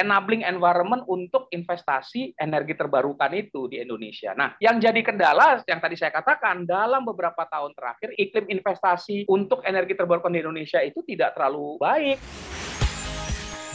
[0.00, 4.32] enabling environment untuk investasi energi terbarukan itu di Indonesia.
[4.32, 9.60] Nah, yang jadi kendala yang tadi saya katakan dalam beberapa tahun terakhir iklim investasi untuk
[9.68, 12.18] energi terbarukan di Indonesia itu tidak terlalu baik.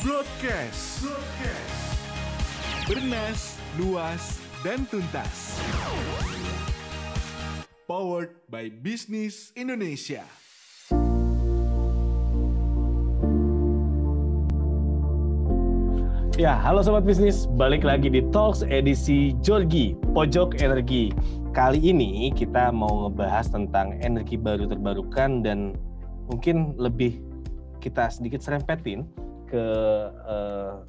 [0.02, 1.06] Broadcast.
[1.06, 1.86] Broadcast.
[2.86, 4.24] Bernas, luas,
[4.62, 5.58] dan tuntas.
[7.90, 10.45] Powered by Business Indonesia.
[16.36, 21.08] Ya, halo sobat bisnis, balik lagi di Talks edisi Jorgi, Pojok Energi.
[21.56, 25.80] Kali ini kita mau ngebahas tentang energi baru terbarukan dan
[26.28, 27.24] mungkin lebih
[27.80, 29.08] kita sedikit serempetin
[29.48, 29.64] ke
[30.28, 30.84] uh,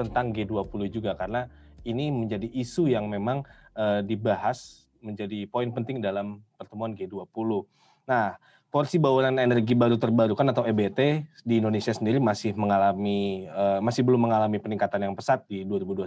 [0.00, 1.44] tentang G20 juga karena
[1.84, 3.44] ini menjadi isu yang memang
[3.76, 7.68] uh, dibahas menjadi poin penting dalam pertemuan G20.
[8.08, 14.02] Nah, porsi bauran energi baru terbarukan atau EBT di Indonesia sendiri masih mengalami uh, masih
[14.04, 16.06] belum mengalami peningkatan yang pesat di 2021.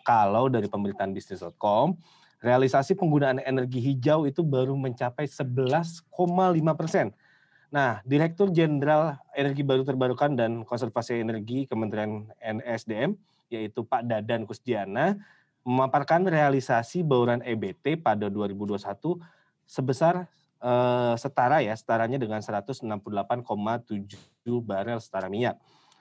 [0.00, 1.96] Kalau dari pemberitaan bisnis.com,
[2.40, 6.08] realisasi penggunaan energi hijau itu baru mencapai 11,5
[6.76, 7.12] persen.
[7.70, 13.14] Nah, Direktur Jenderal Energi Baru Terbarukan dan Konservasi Energi Kementerian NSDM,
[13.46, 15.14] yaitu Pak Dadan Kusdiana,
[15.62, 18.82] memaparkan realisasi bauran EBT pada 2021
[19.68, 20.26] sebesar
[20.60, 22.84] uh, setara ya, setaranya dengan 168,7
[24.44, 25.58] barel setara minyak.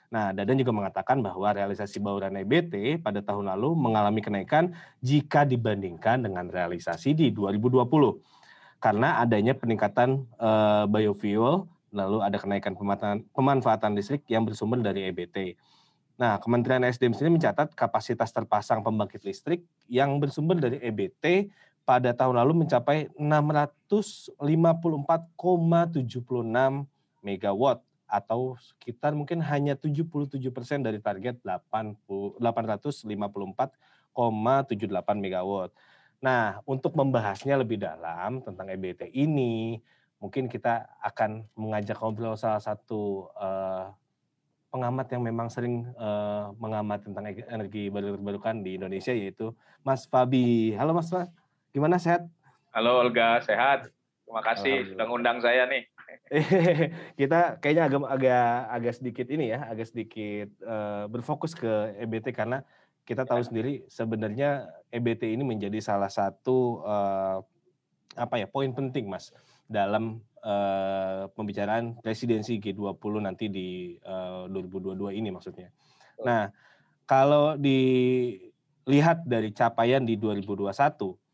[0.10, 4.74] Nah, Dadan juga mengatakan bahwa realisasi bauran EBT pada tahun lalu mengalami kenaikan
[5.06, 7.86] jika dibandingkan dengan realisasi di 2020.
[8.82, 15.54] Karena adanya peningkatan uh, biofuel, lalu ada kenaikan pemanfaatan, pemanfaatan listrik yang bersumber dari EBT.
[16.20, 21.54] Nah, Kementerian SDM sendiri mencatat kapasitas terpasang pembangkit listrik yang bersumber dari EBT
[21.90, 25.26] pada tahun lalu mencapai 654,76
[27.26, 32.38] megawatt atau sekitar mungkin hanya 77 persen dari target 854,78
[35.18, 35.74] megawatt.
[36.22, 39.82] Nah, untuk membahasnya lebih dalam tentang EBT ini,
[40.22, 43.90] mungkin kita akan mengajak ngobrol salah satu uh,
[44.70, 50.78] pengamat yang memang sering uh, mengamat tentang energi baru terbarukan di Indonesia yaitu Mas Fabi.
[50.78, 51.39] Halo Mas Fabi.
[51.70, 52.26] Gimana sehat?
[52.74, 53.94] Halo Olga, sehat.
[54.26, 55.86] Terima kasih sudah ngundang saya nih.
[57.22, 62.66] kita kayaknya agak agak agak sedikit ini ya, agak sedikit uh, berfokus ke EBT karena
[63.06, 63.46] kita tahu ya.
[63.46, 67.38] sendiri sebenarnya EBT ini menjadi salah satu uh,
[68.18, 69.30] apa ya poin penting mas
[69.70, 75.70] dalam uh, pembicaraan presidensi G20 nanti di uh, 2022 ini maksudnya.
[76.26, 76.50] Nah
[77.06, 81.29] kalau dilihat dari capaian di 2021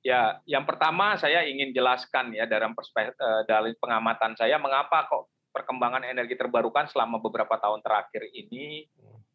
[0.00, 5.28] Ya, yang pertama saya ingin jelaskan ya dalam perspektif uh, dari pengamatan saya mengapa kok
[5.52, 8.88] perkembangan energi terbarukan selama beberapa tahun terakhir ini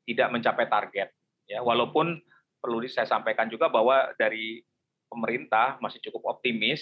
[0.10, 1.14] tidak mencapai target.
[1.46, 2.18] Ya, walaupun
[2.58, 4.66] perlu saya sampaikan juga bahwa dari
[5.06, 6.82] pemerintah masih cukup optimis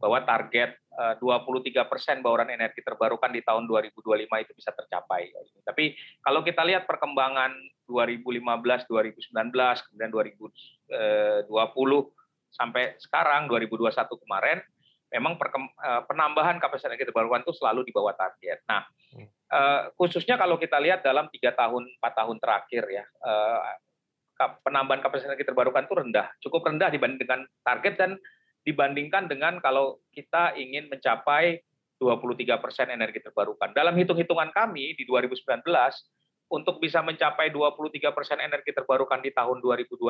[0.00, 0.80] bahwa target
[1.20, 5.28] 23 eh, persen bauran energi terbarukan di tahun 2025 itu bisa tercapai.
[5.60, 5.92] Tapi
[6.24, 7.52] kalau kita lihat perkembangan
[7.84, 9.28] 2015, 2019,
[9.92, 10.88] kemudian 2020
[12.50, 13.94] sampai sekarang 2021
[14.26, 14.58] kemarin
[15.10, 18.62] memang eh, penambahan kapasitas energi terbarukan itu selalu di bawah target.
[18.70, 19.26] Nah, hmm.
[19.26, 23.60] eh, khususnya kalau kita lihat dalam tiga tahun empat tahun terakhir ya eh,
[24.64, 28.10] penambahan kapasitas energi terbarukan itu rendah, cukup rendah dibanding dengan target dan
[28.64, 31.60] dibandingkan dengan kalau kita ingin mencapai
[32.00, 33.76] 23 persen energi terbarukan.
[33.76, 35.60] Dalam hitung-hitungan kami di 2019
[36.48, 40.00] untuk bisa mencapai 23 persen energi terbarukan di tahun 2025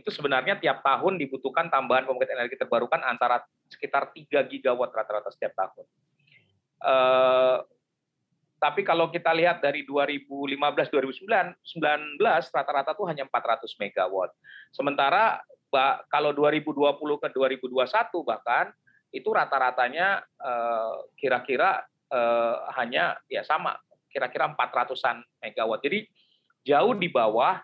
[0.00, 5.52] itu sebenarnya tiap tahun dibutuhkan tambahan pembangkit energi terbarukan antara sekitar 3 gigawatt rata-rata setiap
[5.52, 5.86] tahun.
[6.80, 7.60] Uh,
[8.60, 11.56] tapi kalau kita lihat dari 2015-2019
[12.52, 14.36] rata-rata tuh hanya 400 megawatt.
[14.68, 15.40] Sementara
[16.12, 18.68] kalau 2020 ke 2021 bahkan
[19.10, 21.82] itu rata-ratanya eh, kira-kira
[22.12, 23.74] uh, hanya ya sama
[24.12, 25.80] kira-kira 400-an megawatt.
[25.80, 26.04] Jadi
[26.68, 27.58] jauh di bawah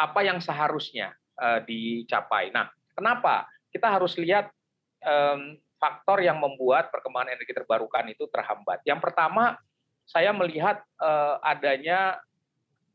[0.00, 2.50] apa yang seharusnya uh, dicapai.
[2.52, 3.48] Nah, kenapa?
[3.72, 4.52] Kita harus lihat
[5.76, 8.82] faktor yang membuat perkembangan energi terbarukan itu terhambat.
[8.82, 9.54] Yang pertama,
[10.02, 12.18] saya melihat uh, adanya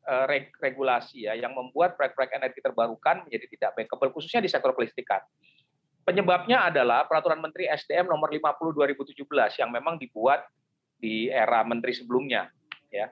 [0.07, 0.25] uh,
[0.59, 5.21] regulasi ya yang membuat proyek-proyek energi terbarukan menjadi tidak bankable khususnya di sektor kelistrikan.
[6.01, 10.41] Penyebabnya adalah peraturan Menteri SDM nomor 50 2017 yang memang dibuat
[10.97, 12.49] di era menteri sebelumnya
[12.89, 13.09] ya.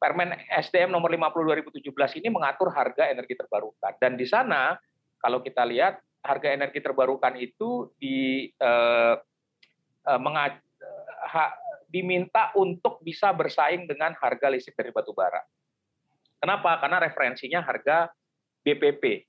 [0.00, 4.72] Permen SDM nomor 50 2017 ini mengatur harga energi terbarukan dan di sana
[5.20, 9.14] kalau kita lihat harga energi terbarukan itu di eh,
[10.08, 10.56] eh, menga,
[11.28, 11.44] ha,
[11.84, 15.44] diminta untuk bisa bersaing dengan harga listrik dari batu bara.
[16.40, 16.80] Kenapa?
[16.80, 18.08] Karena referensinya harga
[18.64, 19.28] BPP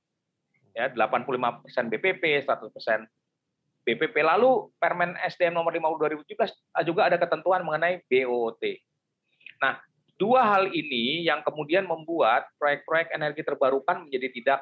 [0.76, 4.16] ya 85% BPP, 100% BPP.
[4.24, 8.64] Lalu Permen SDM nomor 50 2017 juga ada ketentuan mengenai BOT.
[9.62, 9.78] Nah,
[10.22, 14.60] dua hal ini yang kemudian membuat proyek-proyek energi terbarukan menjadi tidak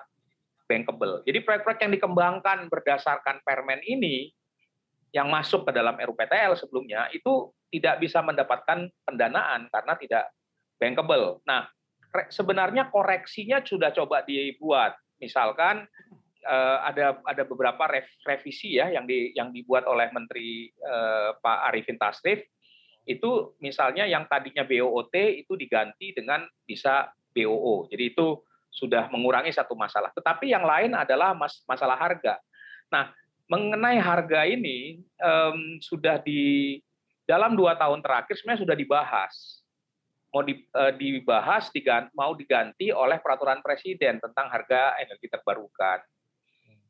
[0.72, 1.20] bankable.
[1.28, 4.32] Jadi proyek-proyek yang dikembangkan berdasarkan Permen ini
[5.12, 10.24] yang masuk ke dalam RUPTL sebelumnya itu tidak bisa mendapatkan pendanaan karena tidak
[10.80, 11.44] bankable.
[11.44, 11.68] Nah,
[12.32, 15.84] sebenarnya koreksinya sudah coba dibuat misalkan
[16.48, 17.84] uh, ada ada beberapa
[18.24, 22.46] revisi ya yang di yang dibuat oleh Menteri uh, Pak Arifin Tasrif
[23.10, 27.90] itu misalnya yang tadinya BOOT itu diganti dengan bisa BOO.
[27.90, 28.38] Jadi itu
[28.70, 30.14] sudah mengurangi satu masalah.
[30.14, 32.38] Tetapi yang lain adalah mas, masalah harga.
[32.94, 33.10] Nah,
[33.50, 36.78] mengenai harga ini um, sudah di
[37.26, 39.66] dalam dua tahun terakhir sebenarnya sudah dibahas
[40.30, 41.74] mau eh, dibahas
[42.14, 46.06] mau diganti oleh peraturan presiden tentang harga energi terbarukan.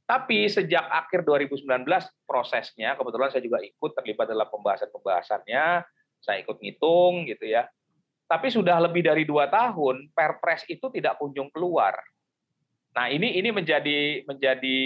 [0.03, 1.63] Tapi sejak akhir 2019
[2.25, 5.85] prosesnya, kebetulan saya juga ikut terlibat dalam pembahasan-pembahasannya,
[6.19, 7.67] saya ikut ngitung gitu ya.
[8.29, 11.97] Tapi sudah lebih dari dua tahun, Perpres itu tidak kunjung keluar.
[12.93, 14.79] Nah ini ini menjadi menjadi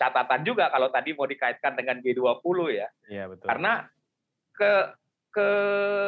[0.00, 2.88] catatan juga kalau tadi mau dikaitkan dengan G20 ya.
[3.08, 3.46] Iya betul.
[3.48, 3.72] Karena
[4.56, 4.72] ke
[5.36, 5.50] ke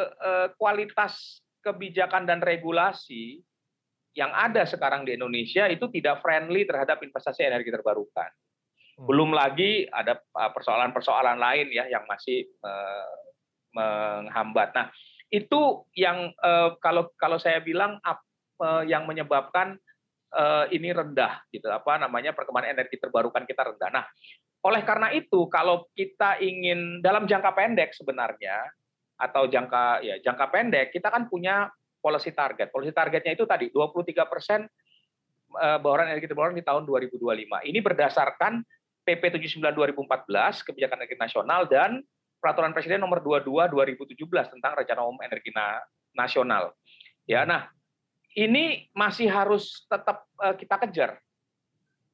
[0.09, 3.45] eh, kualitas kebijakan dan regulasi
[4.17, 8.31] yang ada sekarang di Indonesia itu tidak friendly terhadap investasi energi terbarukan.
[8.99, 9.07] Hmm.
[9.07, 13.28] Belum lagi ada uh, persoalan-persoalan lain ya yang masih uh,
[13.75, 14.73] menghambat.
[14.75, 14.87] Nah,
[15.29, 19.77] itu yang uh, kalau kalau saya bilang uh, yang menyebabkan
[20.33, 23.91] uh, ini rendah gitu apa namanya perkembangan energi terbarukan kita rendah.
[23.93, 24.05] Nah,
[24.65, 28.67] oleh karena itu kalau kita ingin dalam jangka pendek sebenarnya
[29.19, 31.69] atau jangka ya jangka pendek kita kan punya
[31.99, 32.71] policy target.
[32.71, 34.65] Policy targetnya itu tadi 23 persen
[35.59, 37.69] eh, bauran energi terbarukan di tahun 2025.
[37.69, 38.63] Ini berdasarkan
[39.03, 42.01] PP 79 2014 kebijakan energi nasional dan
[42.39, 45.83] peraturan presiden nomor 22 2017 tentang rencana umum energi na
[46.15, 46.75] nasional.
[47.29, 47.69] Ya, nah
[48.35, 51.11] ini masih harus tetap uh, kita kejar.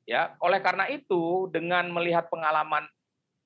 [0.05, 2.85] Ya, oleh karena itu dengan melihat pengalaman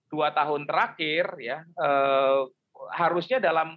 [0.09, 2.49] dua tahun terakhir ya uh,
[2.97, 3.77] harusnya dalam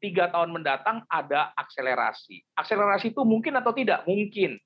[0.00, 2.44] tiga tahun mendatang ada akselerasi.
[2.56, 4.04] Akselerasi itu mungkin atau tidak?
[4.04, 4.60] Mungkin,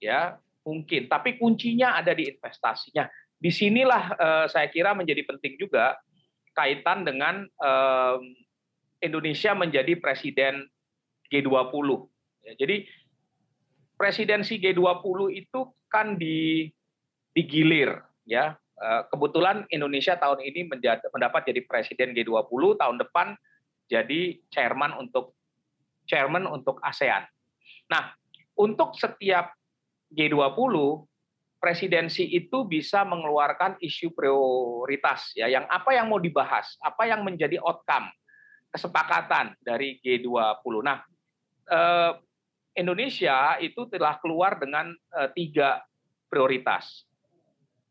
[0.00, 1.08] ya mungkin.
[1.08, 3.08] Tapi kuncinya ada di investasinya.
[3.38, 5.96] Di sinilah uh, saya kira menjadi penting juga
[6.58, 8.18] kaitan dengan uh,
[8.98, 10.66] Indonesia menjadi presiden
[11.30, 11.86] G20.
[12.42, 12.82] Ya, jadi
[13.94, 16.66] presidensi G20 itu kan di
[17.30, 20.70] digilir ya Eh, kebetulan Indonesia tahun ini
[21.10, 23.34] mendapat jadi presiden G20, tahun depan
[23.90, 25.34] jadi chairman untuk
[26.06, 27.26] chairman untuk ASEAN.
[27.90, 28.14] Nah,
[28.54, 29.50] untuk setiap
[30.14, 30.54] G20
[31.58, 37.58] presidensi itu bisa mengeluarkan isu prioritas ya yang apa yang mau dibahas, apa yang menjadi
[37.58, 38.08] outcome
[38.70, 40.74] kesepakatan dari G20.
[40.86, 40.98] Nah,
[41.66, 42.12] eh,
[42.78, 45.82] Indonesia itu telah keluar dengan eh, tiga
[46.30, 47.04] prioritas.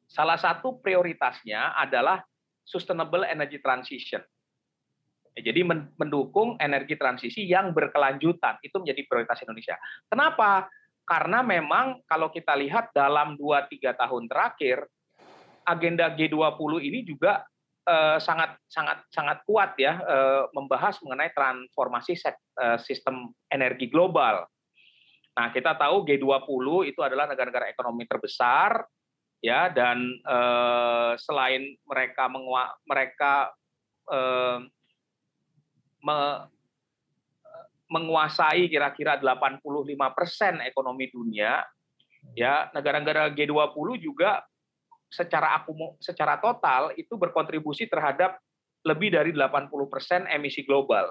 [0.07, 2.23] Salah satu prioritasnya adalah
[2.63, 4.23] sustainable energy transition.
[5.37, 5.61] Jadi
[6.01, 9.77] mendukung energi transisi yang berkelanjutan itu menjadi prioritas Indonesia.
[10.09, 10.65] Kenapa?
[11.07, 14.83] Karena memang kalau kita lihat dalam 2-3 tahun terakhir
[15.63, 17.47] agenda G20 ini juga
[17.87, 24.43] eh, sangat sangat sangat kuat ya eh, membahas mengenai transformasi eh, sistem energi global.
[25.39, 28.83] Nah, kita tahu G20 itu adalah negara-negara ekonomi terbesar
[29.37, 30.01] ya dan
[31.21, 33.53] selain mereka mengua, mereka
[36.01, 36.17] me,
[37.87, 39.63] menguasai kira-kira 85
[40.11, 41.63] persen ekonomi dunia,
[42.35, 44.43] ya negara-negara G20 juga
[45.07, 48.35] secara akumu, secara total itu berkontribusi terhadap
[48.83, 51.07] lebih dari 80 persen emisi global.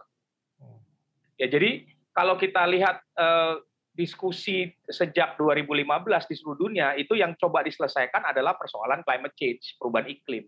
[1.36, 3.54] Ya jadi kalau kita lihat eh,
[3.96, 10.12] diskusi sejak 2015 di seluruh dunia itu yang coba diselesaikan adalah persoalan climate change, perubahan
[10.12, 10.44] iklim.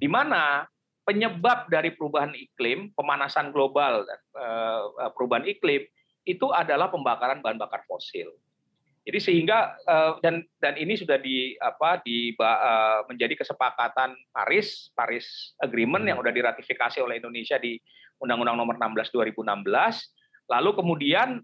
[0.00, 0.64] Di mana
[1.02, 5.82] penyebab dari perubahan iklim, pemanasan global dan uh, perubahan iklim
[6.22, 8.30] itu adalah pembakaran bahan bakar fosil.
[9.02, 12.38] Jadi sehingga uh, dan dan ini sudah di apa di
[13.10, 17.74] menjadi kesepakatan Paris Paris Agreement yang sudah diratifikasi oleh Indonesia di
[18.22, 19.42] Undang-Undang Nomor 16 2016.
[20.46, 21.42] Lalu kemudian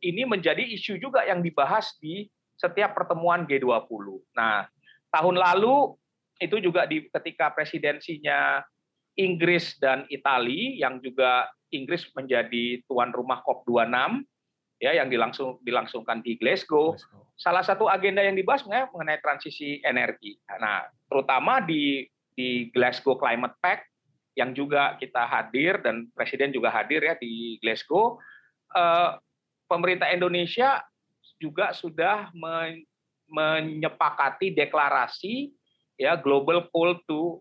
[0.00, 2.28] ini menjadi isu juga yang dibahas di
[2.60, 4.20] setiap pertemuan G20.
[4.36, 4.68] Nah,
[5.08, 5.96] tahun lalu
[6.40, 8.60] itu juga di ketika presidensinya
[9.20, 14.24] Inggris dan Italia yang juga Inggris menjadi tuan rumah COP26
[14.80, 16.96] ya yang dilangsung dilangsungkan di Glasgow.
[17.36, 20.40] Salah satu agenda yang dibahas mengenai transisi energi.
[20.48, 23.84] Nah, terutama di di Glasgow Climate Pact
[24.40, 28.16] yang juga kita hadir dan presiden juga hadir ya di Glasgow.
[28.72, 29.10] Eh,
[29.68, 30.80] pemerintah Indonesia
[31.36, 32.32] juga sudah
[33.30, 35.52] menyepakati deklarasi
[36.00, 37.40] ya global call to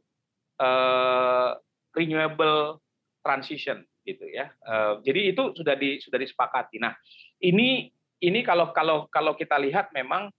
[0.60, 1.56] uh,
[1.94, 2.82] renewable
[3.22, 4.50] transition gitu ya.
[4.64, 6.82] Uh, jadi itu sudah di sudah disepakati.
[6.82, 6.96] Nah,
[7.44, 10.32] ini ini kalau kalau kalau kita lihat memang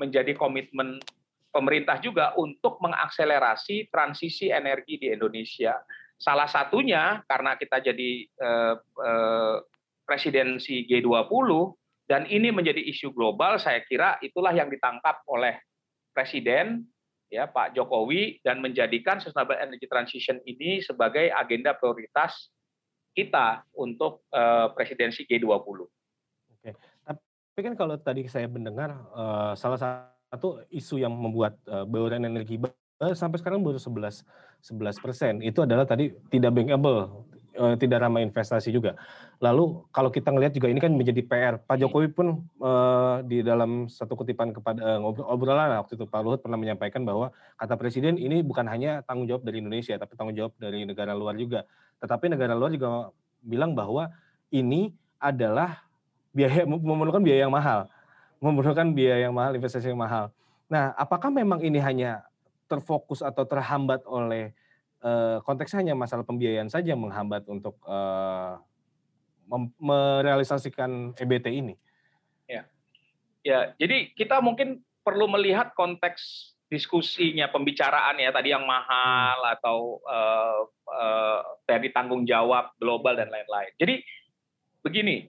[0.00, 0.98] menjadi komitmen
[1.52, 5.76] pemerintah juga untuk mengakselerasi transisi energi di Indonesia.
[6.16, 9.56] Salah satunya karena kita jadi uh, uh,
[10.06, 11.50] presidensi G20
[12.08, 15.60] dan ini menjadi isu global, saya kira itulah yang ditangkap oleh
[16.12, 16.84] presiden
[17.32, 22.52] ya Pak Jokowi dan menjadikan sustainable energy transition ini sebagai agenda prioritas
[23.16, 25.88] kita untuk uh, presidensi G20.
[26.60, 26.70] Oke.
[27.08, 32.60] Tapi kan kalau tadi saya mendengar uh, salah satu isu yang membuat uh, bauran energi
[33.16, 34.22] sampai sekarang baru 11
[34.62, 37.26] 11 persen itu adalah tadi tidak bankable
[37.58, 38.96] uh, tidak ramah investasi juga.
[39.42, 41.54] Lalu kalau kita ngelihat juga ini kan menjadi PR.
[41.60, 41.88] Pak iya.
[41.88, 46.56] Jokowi pun uh, di dalam satu kutipan kepada uh, obrolan waktu itu Pak Luhut pernah
[46.56, 50.84] menyampaikan bahwa kata presiden ini bukan hanya tanggung jawab dari Indonesia tapi tanggung jawab dari
[50.86, 51.66] negara luar juga.
[52.00, 53.10] Tetapi negara luar juga
[53.42, 54.08] bilang bahwa
[54.52, 55.82] ini adalah
[56.32, 57.88] biaya memerlukan biaya yang mahal.
[58.42, 60.34] Memerlukan biaya yang mahal, investasi yang mahal.
[60.66, 62.26] Nah, apakah memang ini hanya
[62.66, 64.61] terfokus atau terhambat oleh Eh,
[65.42, 68.58] konteksnya hanya masalah pembiayaan saja yang menghambat untuk uh,
[69.78, 71.74] merealisasikan EBT ini.
[72.46, 72.62] Ya,
[73.42, 73.60] ya.
[73.76, 79.54] Jadi kita mungkin perlu melihat konteks diskusinya, pembicaraan ya tadi yang mahal hmm.
[79.58, 79.78] atau
[80.08, 83.76] uh, uh, dari tanggung jawab global dan lain-lain.
[83.76, 84.00] Jadi
[84.80, 85.28] begini,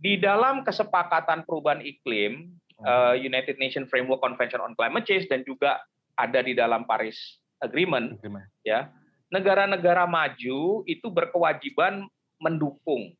[0.00, 5.84] di dalam kesepakatan perubahan iklim uh, United Nations Framework Convention on Climate Change dan juga
[6.16, 8.48] ada di dalam Paris Agreement, Agreement.
[8.64, 8.88] ya
[9.30, 12.06] negara-negara maju itu berkewajiban
[12.42, 13.14] mendukung.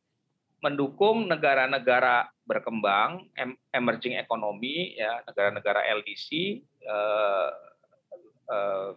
[0.61, 3.25] Mendukung negara-negara berkembang
[3.73, 6.29] emerging economy ya negara-negara LDC
[6.85, 7.49] eh,
[8.51, 8.91] eh,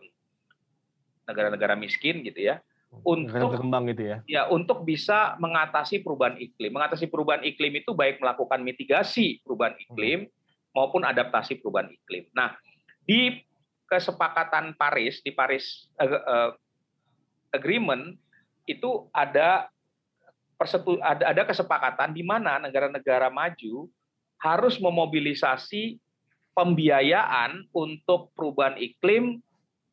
[1.25, 2.61] negara-negara miskin gitu ya.
[3.02, 4.16] Untuk berkembang gitu ya.
[4.28, 6.71] ya untuk bisa mengatasi perubahan iklim.
[6.75, 10.30] Mengatasi perubahan iklim itu baik melakukan mitigasi perubahan iklim
[10.76, 12.28] maupun adaptasi perubahan iklim.
[12.37, 12.54] Nah
[13.02, 13.42] di
[13.88, 16.50] kesepakatan Paris di Paris eh, eh,
[17.54, 18.18] agreement
[18.66, 19.70] itu ada
[20.58, 23.87] persetu, ada, ada kesepakatan di mana negara-negara maju
[24.42, 25.96] harus memobilisasi
[26.54, 29.40] pembiayaan untuk perubahan iklim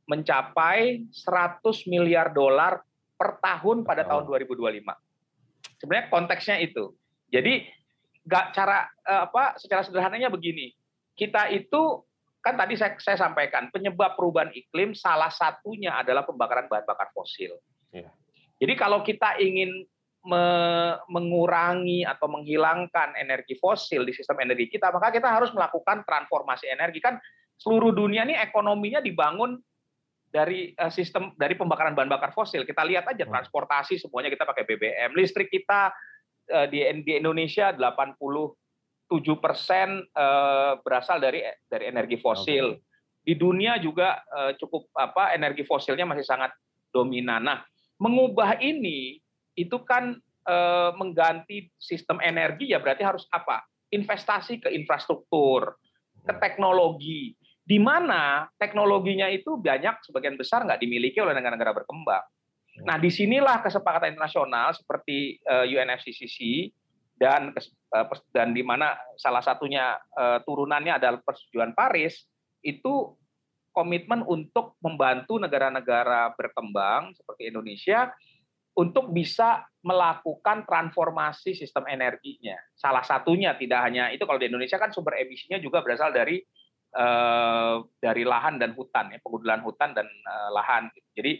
[0.06, 2.84] mencapai 100 miliar dolar
[3.15, 4.84] per tahun pada tahun 2025.
[5.77, 6.94] Sebenarnya konteksnya itu.
[7.32, 7.65] Jadi
[8.22, 10.74] nggak cara eh, apa secara sederhananya begini.
[11.18, 12.01] Kita itu
[12.41, 17.53] kan tadi saya, saya sampaikan penyebab perubahan iklim salah satunya adalah pembakaran bahan bakar fosil.
[17.93, 18.10] Ya.
[18.57, 19.86] Jadi kalau kita ingin
[20.21, 20.45] me
[21.10, 27.01] mengurangi atau menghilangkan energi fosil di sistem energi kita, maka kita harus melakukan transformasi energi.
[27.01, 27.17] Kan
[27.57, 29.57] seluruh dunia ini ekonominya dibangun
[30.29, 32.65] dari uh, sistem dari pembakaran bahan bakar fosil.
[32.65, 33.33] Kita lihat aja hmm.
[33.33, 35.89] transportasi semuanya kita pakai BBM, listrik kita
[36.53, 38.61] uh, di di Indonesia 80
[39.12, 42.80] tujuh persen eh, berasal dari dari energi fosil.
[43.20, 46.56] Di dunia juga eh, cukup apa energi fosilnya masih sangat
[46.96, 47.44] dominan.
[47.44, 47.60] Nah,
[48.00, 49.20] mengubah ini
[49.60, 50.15] itu kan
[50.48, 53.68] eh, mengganti sistem energi ya berarti harus apa?
[53.91, 55.75] Investasi ke infrastruktur,
[56.24, 57.36] ke teknologi.
[57.62, 62.24] Di mana teknologinya itu banyak sebagian besar nggak dimiliki oleh negara-negara berkembang.
[62.88, 66.72] Nah, di sinilah kesepakatan internasional seperti UNFCCC
[67.22, 72.25] dan eh, dan di mana salah satunya eh, turunannya adalah persetujuan Paris
[72.66, 73.13] itu
[73.70, 78.10] komitmen untuk membantu negara-negara berkembang seperti Indonesia
[78.74, 82.58] untuk bisa melakukan transformasi sistem energinya.
[82.74, 86.42] Salah satunya tidak hanya itu kalau di Indonesia kan sumber emisinya juga berasal dari
[86.98, 90.10] eh, dari lahan dan hutan ya, penggunaan hutan dan
[90.58, 90.90] lahan.
[91.13, 91.38] Jadi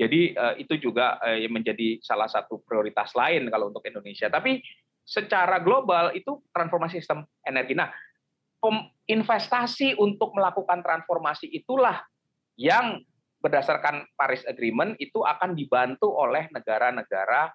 [0.00, 4.32] jadi eh, itu juga eh, menjadi salah satu prioritas lain kalau untuk Indonesia.
[4.32, 4.56] Tapi
[5.10, 7.74] secara global itu transformasi sistem energi.
[7.74, 7.90] Nah,
[9.10, 11.98] investasi untuk melakukan transformasi itulah
[12.54, 13.02] yang
[13.42, 17.50] berdasarkan Paris Agreement itu akan dibantu oleh negara-negara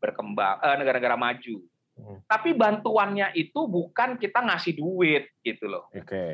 [0.00, 1.56] berkembang, eh, negara-negara maju.
[2.00, 2.18] Hmm.
[2.24, 5.92] Tapi bantuannya itu bukan kita ngasih duit gitu loh.
[5.92, 6.08] Oke.
[6.08, 6.32] Okay.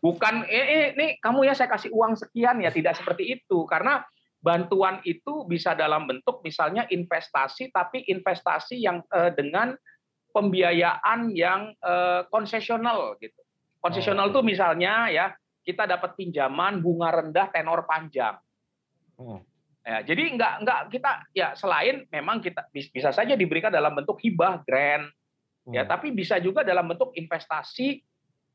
[0.00, 4.00] Bukan eh, eh nih kamu ya saya kasih uang sekian ya tidak seperti itu karena
[4.42, 9.72] bantuan itu bisa dalam bentuk misalnya investasi tapi investasi yang eh, dengan
[10.34, 13.38] pembiayaan yang eh, konsesional gitu.
[13.78, 14.46] Konsesional itu oh.
[14.46, 15.30] misalnya ya
[15.62, 18.34] kita dapat pinjaman bunga rendah tenor panjang.
[19.14, 19.40] Hmm.
[19.82, 24.62] Ya, jadi nggak nggak kita ya selain memang kita bisa saja diberikan dalam bentuk hibah
[24.62, 25.74] grant ya, hmm.
[25.74, 27.98] ya tapi bisa juga dalam bentuk investasi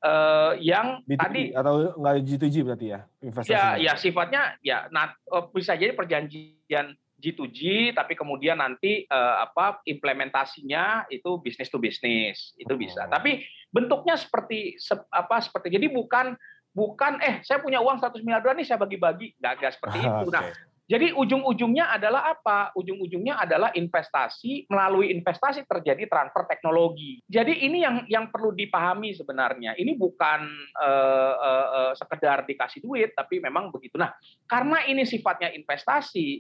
[0.03, 5.13] uh, yang B2B, tadi atau nggak G2G berarti ya investasi ya ya sifatnya ya nah,
[5.53, 12.73] bisa jadi perjanjian G2G tapi kemudian nanti uh, apa implementasinya itu bisnis to bisnis itu
[12.77, 13.09] bisa.
[13.09, 13.09] Oh.
[13.09, 13.41] tapi
[13.73, 16.37] bentuknya seperti se, apa seperti jadi bukan
[16.77, 19.33] bukan eh saya punya uang 100 miliar dolar nih saya bagi-bagi.
[19.41, 20.27] Nggak nggak seperti itu.
[20.29, 20.45] Nah
[20.87, 22.71] jadi ujung-ujungnya adalah apa?
[22.71, 27.19] Ujung-ujungnya adalah investasi melalui investasi terjadi transfer teknologi.
[27.27, 29.75] Jadi ini yang yang perlu dipahami sebenarnya.
[29.75, 30.47] Ini bukan
[30.79, 33.99] uh, uh, uh, sekedar dikasih duit, tapi memang begitu.
[33.99, 34.15] Nah,
[34.47, 36.39] karena ini sifatnya investasi,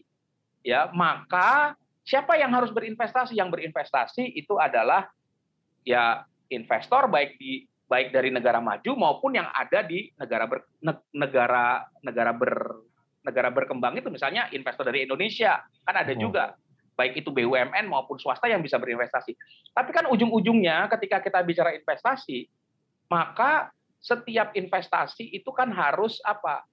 [0.63, 1.75] ya maka
[2.07, 3.35] siapa yang harus berinvestasi?
[3.35, 5.11] Yang berinvestasi itu adalah
[5.83, 10.63] ya investor baik di baik dari negara maju maupun yang ada di negara ber,
[11.11, 12.51] negara negara ber
[13.27, 16.21] negara berkembang itu misalnya investor dari Indonesia kan ada hmm.
[16.23, 16.55] juga
[16.97, 19.37] baik itu BUMN maupun swasta yang bisa berinvestasi.
[19.75, 22.49] Tapi kan ujung-ujungnya ketika kita bicara investasi,
[23.05, 23.69] maka
[24.01, 26.65] setiap investasi itu kan harus apa?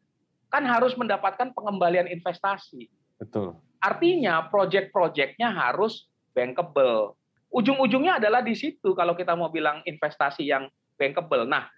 [0.48, 2.88] Kan harus mendapatkan pengembalian investasi.
[3.20, 3.60] Betul.
[3.84, 7.20] Artinya proyek-proyeknya harus bankable.
[7.52, 11.44] Ujung-ujungnya adalah di situ kalau kita mau bilang investasi yang bankable.
[11.44, 11.68] Nah,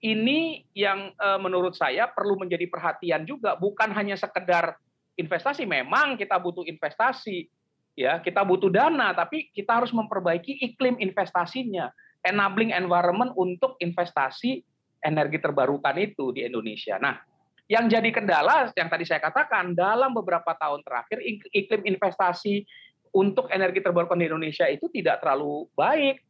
[0.00, 4.80] ini yang uh, menurut saya perlu menjadi perhatian juga bukan hanya sekedar
[5.20, 7.48] investasi memang kita butuh investasi
[7.92, 11.92] ya kita butuh dana tapi kita harus memperbaiki iklim investasinya
[12.24, 14.64] enabling environment untuk investasi
[15.00, 17.00] energi terbarukan itu di Indonesia.
[17.00, 17.16] Nah,
[17.64, 22.68] yang jadi kendala yang tadi saya katakan dalam beberapa tahun terakhir iklim investasi
[23.10, 26.20] untuk energi terbarukan di Indonesia itu tidak terlalu baik.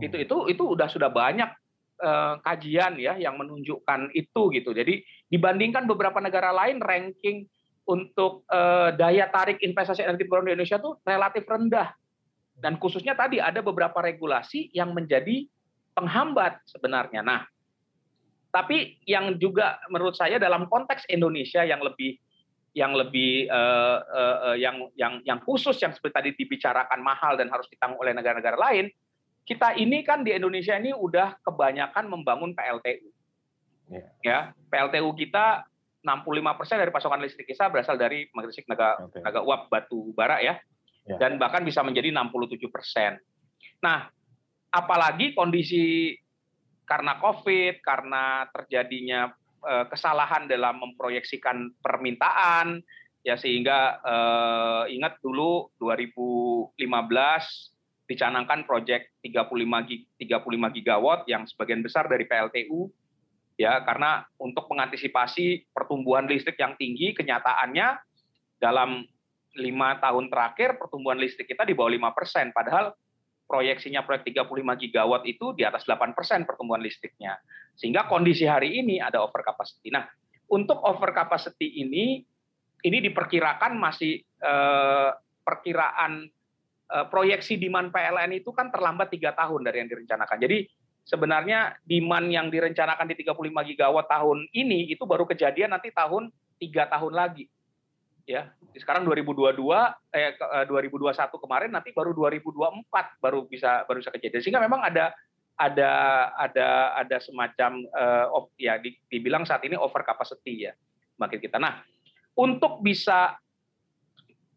[0.00, 1.48] Itu itu itu udah sudah banyak
[2.02, 4.74] uh, kajian ya yang menunjukkan itu gitu.
[4.74, 7.46] Jadi dibandingkan beberapa negara lain ranking
[7.86, 11.94] untuk uh, daya tarik investasi energi terbarukan di Indonesia tuh relatif rendah.
[12.52, 15.48] Dan khususnya tadi ada beberapa regulasi yang menjadi
[15.96, 17.24] penghambat sebenarnya.
[17.24, 17.42] Nah,
[18.52, 22.20] tapi yang juga menurut saya dalam konteks Indonesia yang lebih
[22.72, 27.68] yang lebih uh, uh, yang yang yang khusus yang seperti tadi dibicarakan mahal dan harus
[27.68, 28.88] ditanggung oleh negara-negara lain
[29.42, 33.10] kita ini kan di Indonesia ini udah kebanyakan membangun PLTU.
[33.90, 34.08] Yeah.
[34.22, 34.38] Ya,
[34.70, 35.66] PLTU kita
[36.02, 39.22] 65% dari pasokan listrik kita berasal dari Magresik Naga, okay.
[39.22, 40.58] Naga Uap Batu Bara ya.
[41.06, 41.18] Yeah.
[41.18, 43.18] Dan bahkan bisa menjadi 67%.
[43.82, 44.06] Nah,
[44.70, 46.14] apalagi kondisi
[46.86, 49.30] karena Covid, karena terjadinya
[49.66, 52.82] eh, kesalahan dalam memproyeksikan permintaan
[53.22, 56.78] ya sehingga eh, ingat dulu 2015
[58.12, 62.92] dicanangkan proyek 35 35 gigawatt yang sebagian besar dari PLTU
[63.56, 68.00] ya karena untuk mengantisipasi pertumbuhan listrik yang tinggi kenyataannya
[68.60, 69.04] dalam
[69.52, 72.96] lima tahun terakhir pertumbuhan listrik kita di bawah lima persen padahal
[73.44, 77.36] proyeksinya proyek 35 gigawatt itu di atas 8 persen pertumbuhan listriknya
[77.76, 79.92] sehingga kondisi hari ini ada over capacity.
[79.92, 80.08] Nah
[80.48, 82.24] untuk over capacity ini
[82.82, 85.10] ini diperkirakan masih eh,
[85.44, 86.26] perkiraan
[87.08, 90.38] proyeksi demand PLN itu kan terlambat tiga tahun dari yang direncanakan.
[90.40, 90.68] Jadi
[91.02, 96.30] sebenarnya demand yang direncanakan di 35 gigawatt tahun ini itu baru kejadian nanti tahun
[96.62, 97.50] tiga tahun lagi.
[98.22, 99.58] Ya, sekarang 2022
[100.14, 100.38] eh
[100.70, 104.42] 2021 eh, kemarin nanti baru 2024 baru bisa baru bisa kejadian.
[104.46, 105.10] Sehingga memang ada
[105.58, 105.90] ada
[106.38, 106.68] ada
[107.02, 108.78] ada semacam uh, ya
[109.10, 110.72] dibilang saat ini over capacity ya
[111.18, 111.58] makin kita.
[111.58, 111.82] Nah,
[112.38, 113.36] untuk bisa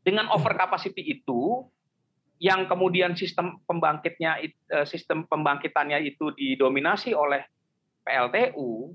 [0.05, 1.65] dengan over capacity itu
[2.39, 7.43] yang kemudian sistem pembangkitnya eh, sistem pembangkitannya itu didominasi oleh
[8.03, 8.91] PLTU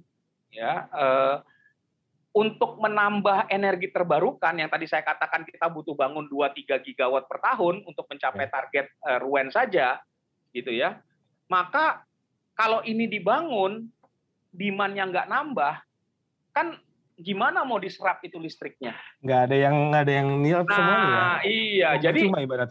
[0.53, 1.37] ya eh,
[2.31, 7.83] untuk menambah energi terbarukan yang tadi saya katakan kita butuh bangun 2-3 gigawatt per tahun
[7.83, 8.53] untuk mencapai ya.
[8.53, 9.99] target eh, RUN saja
[10.53, 11.01] gitu ya
[11.51, 12.05] maka
[12.55, 13.89] kalau ini dibangun
[14.53, 15.75] demand-nya nggak nambah
[16.53, 16.77] kan
[17.21, 18.97] gimana mau diserap itu listriknya?
[19.21, 21.13] Nggak ada yang nggak ada yang nilai nah, semuanya.
[21.13, 21.29] Ya?
[21.45, 22.21] Iya, jadi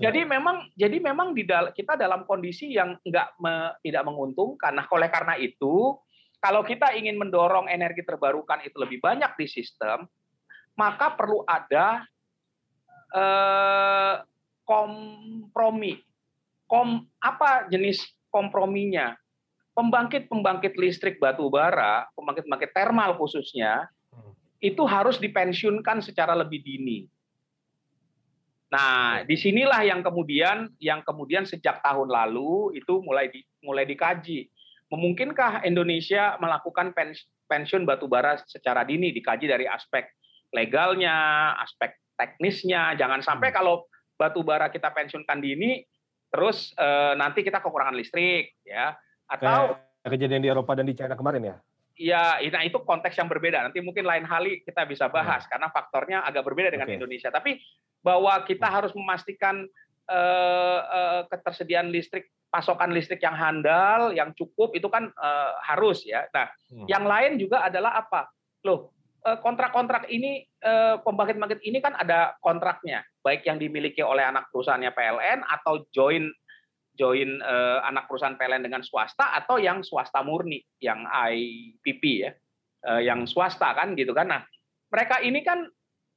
[0.01, 4.73] jadi memang jadi memang di dal kita dalam kondisi yang nggak me, tidak menguntungkan.
[4.73, 5.95] Nah, oleh karena itu
[6.39, 10.07] kalau kita ingin mendorong energi terbarukan itu lebih banyak di sistem,
[10.79, 12.07] maka perlu ada
[13.11, 14.15] eh,
[14.63, 15.99] kompromi.
[16.69, 19.17] Kom, apa jenis komprominya?
[19.73, 23.89] Pembangkit-pembangkit listrik batu bara, pembangkit-pembangkit termal khususnya.
[24.59, 27.07] Itu harus dipensiunkan secara lebih dini.
[28.69, 34.45] Nah, di sinilah yang kemudian yang kemudian sejak tahun lalu itu mulai di, mulai dikaji.
[34.93, 36.93] Memungkinkah Indonesia melakukan
[37.49, 40.05] pensiun batubara secara dini dikaji dari aspek
[40.53, 42.93] legalnya, aspek teknisnya.
[42.93, 43.57] Jangan sampai hmm.
[43.57, 45.81] kalau batubara kita pensiunkan dini,
[46.29, 48.93] terus eh, nanti kita kekurangan listrik, ya.
[49.29, 51.55] Atau Kayak kejadian di Eropa dan di China kemarin ya?
[51.99, 53.59] Ya, nah itu konteks yang berbeda.
[53.59, 55.51] Nanti mungkin lain kali kita bisa bahas hmm.
[55.51, 56.95] karena faktornya agak berbeda dengan okay.
[56.95, 57.27] Indonesia.
[57.27, 57.59] Tapi
[57.99, 58.75] bahwa kita hmm.
[58.79, 59.67] harus memastikan
[60.07, 66.23] uh, uh, ketersediaan listrik pasokan listrik yang handal, yang cukup itu kan uh, harus ya.
[66.31, 66.87] Nah, hmm.
[66.87, 68.31] yang lain juga adalah apa?
[68.63, 70.47] Loh, kontrak-kontrak ini
[71.03, 76.31] pembangkit-pembangkit ini kan ada kontraknya, baik yang dimiliki oleh anak perusahaannya PLN atau join
[76.99, 82.31] join uh, anak perusahaan PLN dengan swasta atau yang swasta murni, yang IPP ya,
[82.83, 84.27] uh, yang swasta kan gitu kan.
[84.27, 84.41] Nah,
[84.91, 85.63] mereka ini kan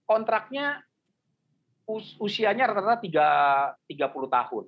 [0.02, 0.82] kontraknya
[1.86, 3.86] us usianya rata-rata 30
[4.26, 4.64] tahun.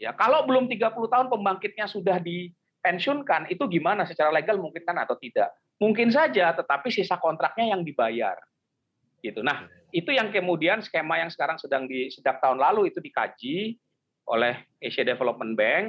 [0.00, 5.14] Ya, kalau belum 30 tahun pembangkitnya sudah dipensiunkan, itu gimana secara legal mungkin kan atau
[5.20, 5.52] tidak?
[5.76, 8.40] Mungkin saja, tetapi sisa kontraknya yang dibayar.
[9.20, 9.40] Gitu.
[9.40, 13.78] Nah, itu yang kemudian skema yang sekarang sedang di sejak tahun lalu itu dikaji
[14.30, 15.84] oleh Asia Development Bank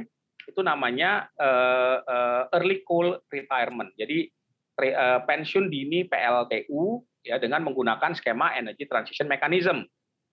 [0.46, 3.90] itu namanya uh, uh, early coal retirement.
[3.98, 4.30] Jadi
[4.78, 9.82] re, uh, pensiun dini PLTU ya dengan menggunakan skema energy transition mechanism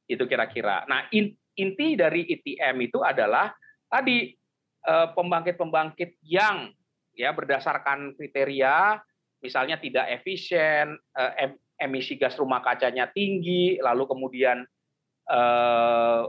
[0.04, 0.84] itu kira-kira.
[0.84, 1.08] Nah,
[1.56, 3.48] inti dari ITM itu adalah
[3.88, 4.28] tadi
[4.82, 6.68] eh, pembangkit-pembangkit yang
[7.16, 9.00] ya berdasarkan kriteria
[9.40, 14.64] misalnya tidak efisien, eh, emisi gas rumah kacanya tinggi, lalu kemudian
[15.28, 16.22] eh,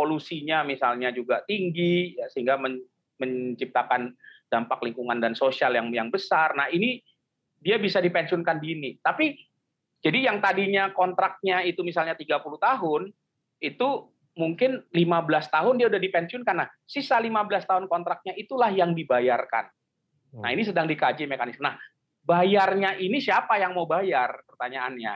[0.00, 2.56] polusinya misalnya juga tinggi ya, sehingga
[3.20, 4.16] menciptakan
[4.48, 6.56] dampak lingkungan dan sosial yang yang besar.
[6.56, 7.04] Nah, ini
[7.60, 8.96] dia bisa dipensiunkan dini.
[8.96, 9.36] Tapi
[10.00, 13.12] jadi yang tadinya kontraknya itu misalnya 30 tahun,
[13.60, 13.88] itu
[14.40, 16.56] mungkin 15 tahun dia udah dipensiunkan.
[16.56, 19.68] Nah, sisa 15 tahun kontraknya itulah yang dibayarkan.
[20.40, 21.68] Nah, ini sedang dikaji mekanisme.
[21.68, 21.76] Nah,
[22.24, 24.40] bayarnya ini siapa yang mau bayar?
[24.48, 25.14] Pertanyaannya.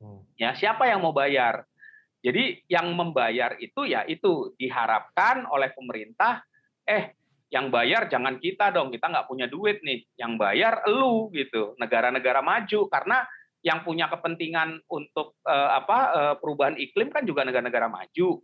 [0.00, 0.24] Hmm.
[0.40, 1.68] Ya, siapa yang mau bayar?
[2.24, 6.42] Jadi yang membayar itu ya itu diharapkan oleh pemerintah,
[6.82, 7.14] eh
[7.46, 10.02] yang bayar jangan kita dong, kita nggak punya duit nih.
[10.18, 13.22] Yang bayar elu gitu, negara-negara maju karena
[13.62, 18.42] yang punya kepentingan untuk uh, apa uh, perubahan iklim kan juga negara-negara maju.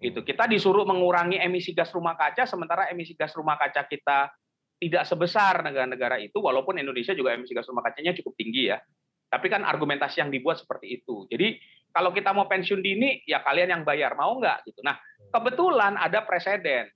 [0.00, 0.20] Gitu.
[0.24, 4.32] Kita disuruh mengurangi emisi gas rumah kaca sementara emisi gas rumah kaca kita
[4.80, 8.80] tidak sebesar negara-negara itu walaupun Indonesia juga emisi gas rumah kacanya cukup tinggi ya.
[9.28, 11.28] Tapi kan argumentasi yang dibuat seperti itu.
[11.28, 14.66] Jadi kalau kita mau pensiun dini ya kalian yang bayar mau nggak?
[14.66, 14.80] Gitu.
[14.82, 14.98] Nah
[15.30, 16.86] kebetulan ada presiden.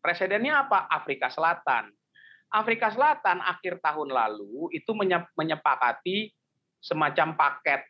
[0.00, 0.86] Presidennya apa?
[0.86, 1.90] Afrika Selatan.
[2.52, 4.94] Afrika Selatan akhir tahun lalu itu
[5.34, 6.30] menyepakati
[6.78, 7.82] semacam paket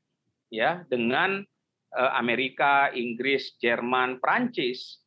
[0.49, 1.45] ya dengan
[1.93, 5.05] eh, Amerika, Inggris, Jerman, Prancis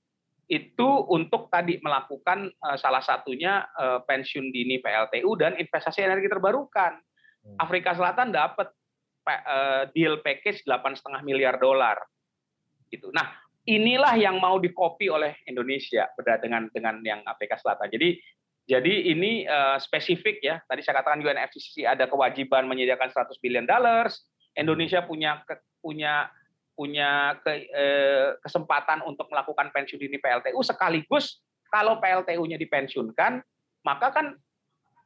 [0.49, 6.93] itu untuk tadi melakukan eh, salah satunya eh, pensiun dini PLTU dan investasi energi terbarukan.
[7.39, 7.57] Hmm.
[7.57, 8.69] Afrika Selatan dapat
[9.93, 11.97] deal package 8,5 miliar dolar.
[12.89, 13.09] Gitu.
[13.13, 13.29] Nah,
[13.69, 16.09] inilah yang mau dikopi oleh Indonesia
[16.41, 17.89] dengan dengan yang Afrika Selatan.
[17.91, 18.17] Jadi
[18.69, 20.61] jadi ini uh, spesifik ya.
[20.61, 24.29] Tadi saya katakan UNFCCC ada kewajiban menyediakan 100 billion dollars.
[24.53, 26.29] Indonesia punya ke, punya
[26.79, 33.43] punya ke, eh, kesempatan untuk melakukan pensiun dini PLTU sekaligus kalau PLTU-nya dipensiunkan,
[33.83, 34.39] maka kan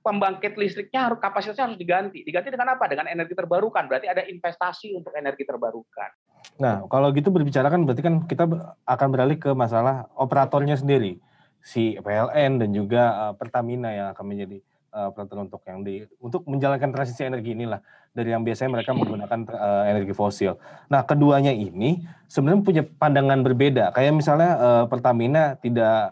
[0.04, 2.28] pembangkit listriknya harus kapasitasnya harus diganti.
[2.28, 2.92] Diganti dengan apa?
[2.92, 3.88] Dengan energi terbarukan.
[3.88, 6.12] Berarti ada investasi untuk energi terbarukan.
[6.60, 8.46] Nah, kalau gitu berbicara kan berarti kan kita
[8.84, 11.18] akan beralih ke masalah operatornya sendiri
[11.64, 14.60] si PLN dan juga uh, Pertamina yang akan menjadi
[14.92, 17.80] uh, operator untuk yang di untuk menjalankan transisi energi inilah
[18.12, 20.60] dari yang biasanya mereka menggunakan uh, energi fosil.
[20.92, 23.96] Nah, keduanya ini sebenarnya punya pandangan berbeda.
[23.96, 24.52] Kayak misalnya
[24.92, 26.12] Pertamina tidak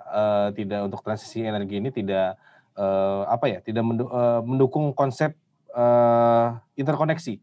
[0.56, 2.40] tidak untuk transisi energi ini tidak
[2.78, 3.84] uh, apa ya, tidak
[4.44, 5.36] mendukung konsep
[5.76, 7.40] uh, interkoneksi.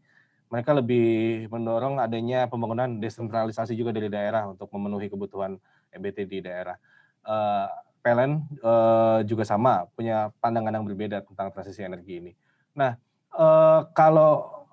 [0.49, 5.61] Mereka lebih mendorong adanya pembangunan desentralisasi juga dari daerah untuk memenuhi kebutuhan
[5.93, 6.77] EBT di daerah.
[7.21, 12.31] Uh, PLN uh, juga sama punya pandangan yang berbeda tentang transisi energi ini.
[12.73, 12.95] Nah,
[13.35, 14.63] uh, kalau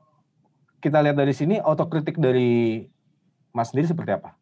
[0.79, 2.87] kita lihat dari sini otokritik dari
[3.51, 4.39] Mas sendiri seperti apa?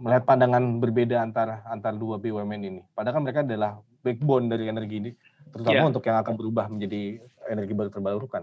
[0.00, 2.82] Melihat pandangan berbeda antara antar dua BUMN ini.
[2.96, 5.10] Padahal kan mereka adalah backbone dari energi ini
[5.52, 5.88] terutama ya.
[5.88, 8.42] untuk yang akan berubah menjadi energi baru terbarukan.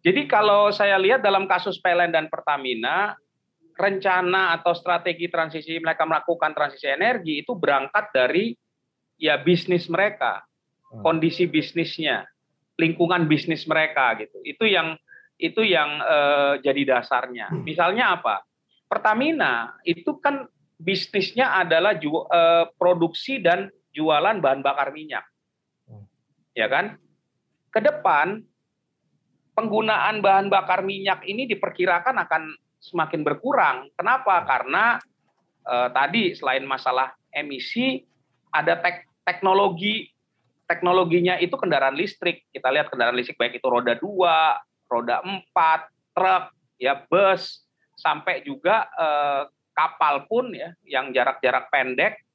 [0.00, 3.18] Jadi kalau saya lihat dalam kasus PLN dan Pertamina,
[3.76, 8.56] rencana atau strategi transisi mereka melakukan transisi energi itu berangkat dari
[9.20, 10.46] ya bisnis mereka,
[10.94, 11.04] hmm.
[11.04, 12.24] kondisi bisnisnya,
[12.80, 14.40] lingkungan bisnis mereka gitu.
[14.46, 14.96] Itu yang
[15.36, 17.52] itu yang uh, jadi dasarnya.
[17.52, 17.66] Hmm.
[17.66, 18.40] Misalnya apa?
[18.88, 20.48] Pertamina itu kan
[20.80, 25.24] bisnisnya adalah ju, uh, produksi dan jualan bahan bakar minyak.
[26.56, 26.96] Ya kan?
[27.68, 28.40] Ke depan
[29.52, 32.42] penggunaan bahan bakar minyak ini diperkirakan akan
[32.80, 33.92] semakin berkurang.
[33.92, 34.40] Kenapa?
[34.48, 34.96] Karena
[35.68, 38.00] eh, tadi selain masalah emisi
[38.48, 40.08] ada tek teknologi
[40.66, 42.48] teknologinya itu kendaraan listrik.
[42.50, 47.66] Kita lihat kendaraan listrik baik itu roda dua, roda empat, truk, ya bus,
[48.00, 49.42] sampai juga eh,
[49.76, 52.25] kapal pun ya yang jarak-jarak pendek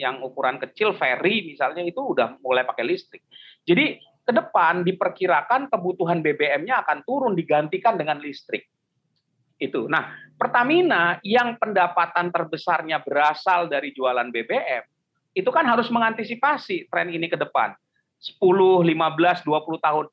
[0.00, 3.20] yang ukuran kecil ferry misalnya itu udah mulai pakai listrik.
[3.68, 8.64] Jadi ke depan diperkirakan kebutuhan BBM-nya akan turun digantikan dengan listrik.
[9.60, 9.84] Itu.
[9.92, 14.88] Nah, Pertamina yang pendapatan terbesarnya berasal dari jualan BBM,
[15.36, 17.76] itu kan harus mengantisipasi tren ini ke depan.
[18.16, 20.06] 10, 15, 20 tahun.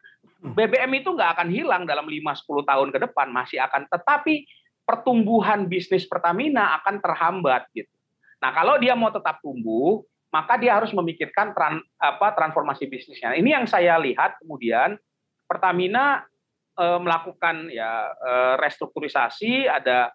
[0.52, 3.88] BBM itu nggak akan hilang dalam 5-10 tahun ke depan, masih akan.
[3.88, 4.48] Tetapi
[4.88, 7.92] pertumbuhan bisnis Pertamina akan terhambat gitu.
[8.38, 13.34] Nah, kalau dia mau tetap tumbuh, maka dia harus memikirkan tran, apa, transformasi bisnisnya.
[13.34, 15.00] Ini yang saya lihat kemudian
[15.48, 16.28] Pertamina
[16.76, 20.12] e, melakukan ya e, restrukturisasi, ada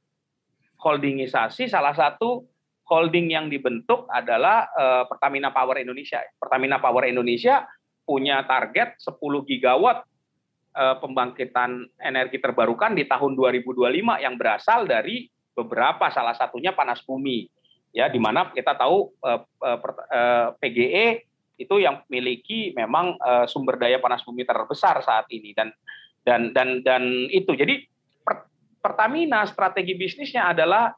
[0.79, 1.67] holdingisasi.
[1.67, 2.45] Salah satu
[2.87, 6.21] holding yang dibentuk adalah e, Pertamina Power Indonesia.
[6.37, 7.65] Pertamina Power Indonesia
[8.05, 9.17] punya target 10
[9.49, 10.05] gigawatt
[10.77, 15.25] e, pembangkitan energi terbarukan di tahun 2025 yang berasal dari
[15.57, 17.49] beberapa salah satunya panas bumi
[17.93, 21.29] ya di mana kita tahu uh, uh, PGE
[21.61, 23.15] itu yang memiliki memang
[23.47, 25.71] sumber daya panas bumi terbesar saat ini dan
[26.27, 27.55] dan dan dan itu.
[27.55, 27.87] Jadi
[28.25, 28.51] per,
[28.83, 30.91] Pertamina strategi bisnisnya adalah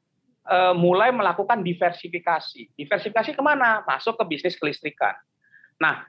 [0.72, 2.80] mulai melakukan diversifikasi.
[2.80, 5.12] Diversifikasi ke mana masuk ke bisnis kelistrikan.
[5.76, 6.06] Nah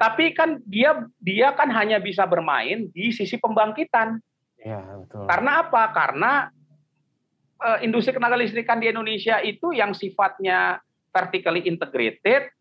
[0.00, 4.16] tapi kan dia dia kan hanya bisa bermain di sisi pembangkitan.
[4.60, 5.24] Ya, betul.
[5.28, 5.82] karena apa?
[5.92, 6.32] Karena
[7.84, 12.54] industri tenaga listrikan di Indonesia itu yang sifatnya vertically integrated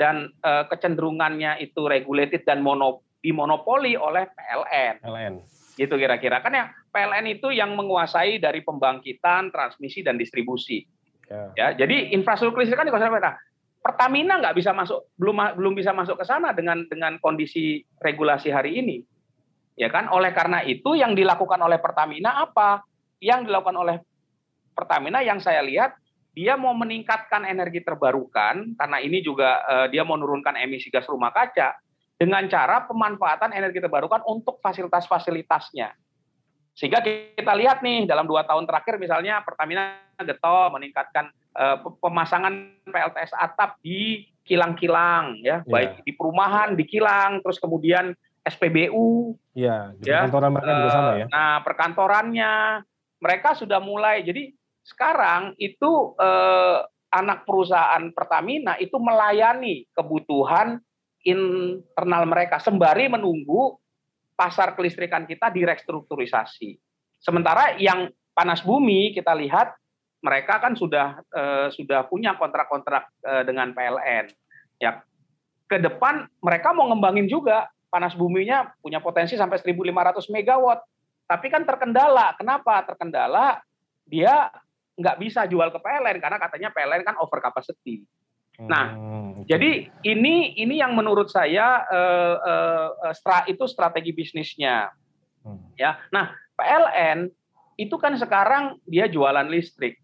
[0.00, 4.94] dan uh, kecenderungannya itu regulated dan mono, dimonopoli oleh PLN.
[5.04, 5.34] PLN.
[5.78, 10.84] Gitu kira-kira kan ya PLN itu yang menguasai dari pembangkitan, transmisi dan distribusi.
[11.30, 13.38] Ya, ya jadi infrastruktur listrikan di Nah,
[13.82, 18.78] Pertamina nggak bisa masuk belum belum bisa masuk ke sana dengan dengan kondisi regulasi hari
[18.78, 19.02] ini.
[19.74, 20.12] Ya kan?
[20.12, 22.84] Oleh karena itu yang dilakukan oleh Pertamina apa?
[23.18, 23.96] Yang dilakukan oleh
[24.72, 25.94] Pertamina yang saya lihat
[26.32, 31.28] dia mau meningkatkan energi terbarukan karena ini juga uh, dia mau menurunkan emisi gas rumah
[31.28, 31.76] kaca
[32.16, 35.92] dengan cara pemanfaatan energi terbarukan untuk fasilitas-fasilitasnya.
[36.72, 43.36] Sehingga kita lihat nih dalam dua tahun terakhir misalnya Pertamina getol meningkatkan uh, pemasangan PLTS
[43.36, 45.68] atap di kilang-kilang ya, yeah.
[45.68, 49.36] baik di perumahan, di kilang, terus kemudian SPBU.
[49.54, 51.26] Iya, ya, perkantoran mereka juga sama ya.
[51.28, 52.52] Nah, perkantorannya
[53.22, 54.24] mereka sudah mulai.
[54.26, 54.50] Jadi
[54.82, 56.78] sekarang itu eh,
[57.12, 60.80] anak perusahaan Pertamina itu melayani kebutuhan
[61.22, 63.78] internal mereka sembari menunggu
[64.34, 66.74] pasar kelistrikan kita direstrukturisasi.
[67.22, 69.76] Sementara yang panas bumi kita lihat
[70.22, 74.26] mereka kan sudah eh, sudah punya kontrak-kontrak eh, dengan PLN.
[74.82, 75.06] Ya,
[75.70, 80.80] ke depan mereka mau ngembangin juga panas buminya punya potensi sampai 1.500 megawatt.
[81.28, 82.34] Tapi kan terkendala.
[82.34, 82.82] Kenapa?
[82.82, 83.62] Terkendala
[84.08, 84.50] dia
[84.96, 88.04] nggak bisa jual ke PLN karena katanya PLN kan over capacity.
[88.60, 94.92] Nah, hmm, jadi ini ini yang menurut saya uh, uh, stra, itu strategi bisnisnya.
[95.40, 95.72] Hmm.
[95.80, 95.96] Ya.
[96.12, 97.32] Nah, PLN
[97.80, 99.96] itu kan sekarang dia jualan listrik.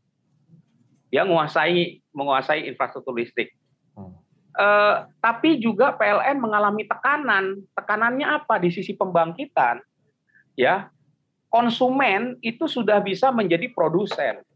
[1.12, 3.52] Dia menguasai menguasai infrastruktur listrik.
[3.92, 4.16] Hmm.
[4.56, 7.60] Uh, tapi juga PLN mengalami tekanan.
[7.76, 9.84] Tekanannya apa di sisi pembangkitan?
[10.56, 10.88] Ya,
[11.52, 14.47] konsumen itu sudah bisa menjadi produsen.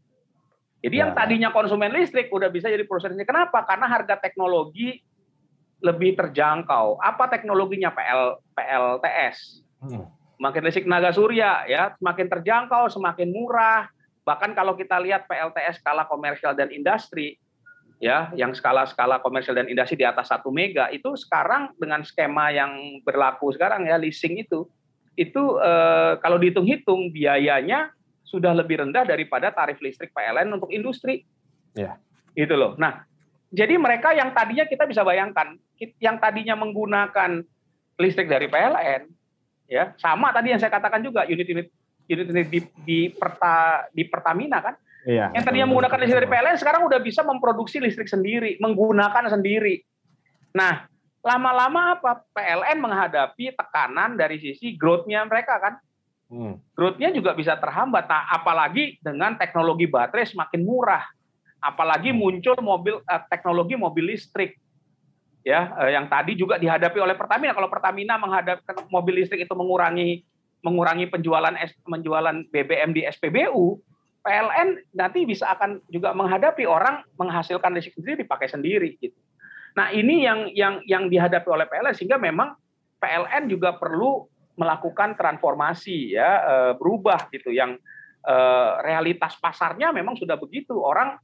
[0.83, 1.07] Jadi ya.
[1.07, 3.63] yang tadinya konsumen listrik udah bisa jadi produsen Kenapa?
[3.63, 4.99] Karena harga teknologi
[5.79, 6.99] lebih terjangkau.
[6.99, 9.63] Apa teknologinya PL PLTS?
[9.79, 10.11] Hmm.
[10.39, 13.87] Makin listrik tenaga surya ya, semakin terjangkau, semakin murah.
[14.27, 17.39] Bahkan kalau kita lihat PLTS skala komersial dan industri
[18.03, 22.99] ya, yang skala-skala komersial dan industri di atas satu mega itu sekarang dengan skema yang
[23.07, 24.67] berlaku sekarang ya leasing itu
[25.15, 27.93] itu eh, kalau dihitung-hitung biayanya
[28.33, 31.21] sudah lebih rendah daripada tarif listrik PLN untuk industri.
[31.77, 32.01] Ya.
[32.33, 32.73] Gitu loh.
[32.81, 33.05] Nah,
[33.53, 35.53] jadi mereka yang tadinya kita bisa bayangkan,
[36.01, 37.45] yang tadinya menggunakan
[38.01, 39.05] listrik dari PLN,
[39.69, 41.69] ya sama tadi yang saya katakan juga unit-unit
[42.09, 44.73] unit-unit di, di, Perta, di Pertamina kan,
[45.05, 49.85] iya, yang tadinya menggunakan listrik dari PLN sekarang udah bisa memproduksi listrik sendiri, menggunakan sendiri.
[50.57, 50.89] Nah,
[51.21, 52.25] lama-lama apa?
[52.33, 55.77] PLN menghadapi tekanan dari sisi growth-nya mereka kan.
[56.33, 56.57] Hmm.
[56.73, 58.09] Growth-nya juga bisa terhambat.
[58.09, 61.05] Nah, apalagi dengan teknologi baterai semakin murah
[61.63, 62.19] apalagi hmm.
[62.19, 64.59] muncul mobil uh, teknologi mobil listrik
[65.47, 70.27] ya uh, yang tadi juga dihadapi oleh Pertamina kalau Pertamina menghadapkan mobil listrik itu mengurangi
[70.59, 71.55] mengurangi penjualan
[71.87, 73.79] penjualan BBM di SPBU
[74.23, 79.19] PLN nanti bisa akan juga menghadapi orang menghasilkan listrik sendiri dipakai sendiri gitu.
[79.75, 82.55] Nah, ini yang yang yang dihadapi oleh PLN sehingga memang
[83.03, 86.31] PLN juga perlu melakukan transformasi ya
[86.77, 87.77] berubah gitu yang
[88.85, 90.77] realitas pasarnya memang sudah begitu.
[90.79, 91.19] Orang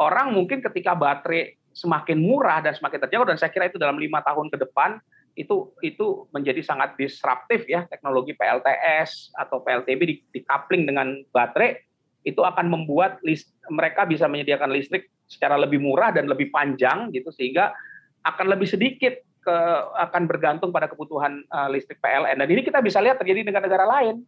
[0.00, 4.18] orang mungkin ketika baterai semakin murah dan semakin terjangkau dan saya kira itu dalam lima
[4.24, 4.98] tahun ke depan
[5.38, 11.78] itu itu menjadi sangat disruptif ya teknologi PLTS atau PLTB di, di coupling dengan baterai
[12.26, 17.32] itu akan membuat list, mereka bisa menyediakan listrik secara lebih murah dan lebih panjang gitu
[17.32, 17.72] sehingga
[18.20, 19.56] akan lebih sedikit ke
[19.96, 23.88] akan bergantung pada kebutuhan uh, listrik PLN dan ini kita bisa lihat terjadi di negara-negara
[23.88, 24.20] lain.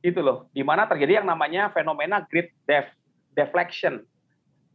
[0.00, 0.48] Gitu loh.
[0.52, 2.88] Di mana terjadi yang namanya fenomena grid def,
[3.36, 4.04] deflection.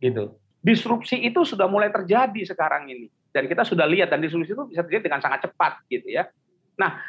[0.01, 0.33] Gitu.
[0.61, 3.09] Disrupsi itu sudah mulai terjadi sekarang ini.
[3.31, 6.27] Dan kita sudah lihat dan disrupsi itu bisa terjadi dengan sangat cepat gitu ya.
[6.75, 6.99] Nah,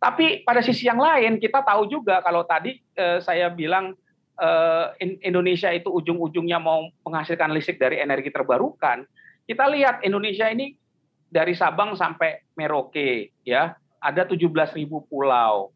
[0.00, 3.92] tapi pada sisi yang lain kita tahu juga kalau tadi eh, saya bilang
[4.40, 4.86] eh,
[5.24, 9.04] Indonesia itu ujung-ujungnya mau menghasilkan listrik dari energi terbarukan,
[9.44, 10.79] kita lihat Indonesia ini
[11.30, 15.70] dari Sabang sampai Merauke ya, ada 17.000 pulau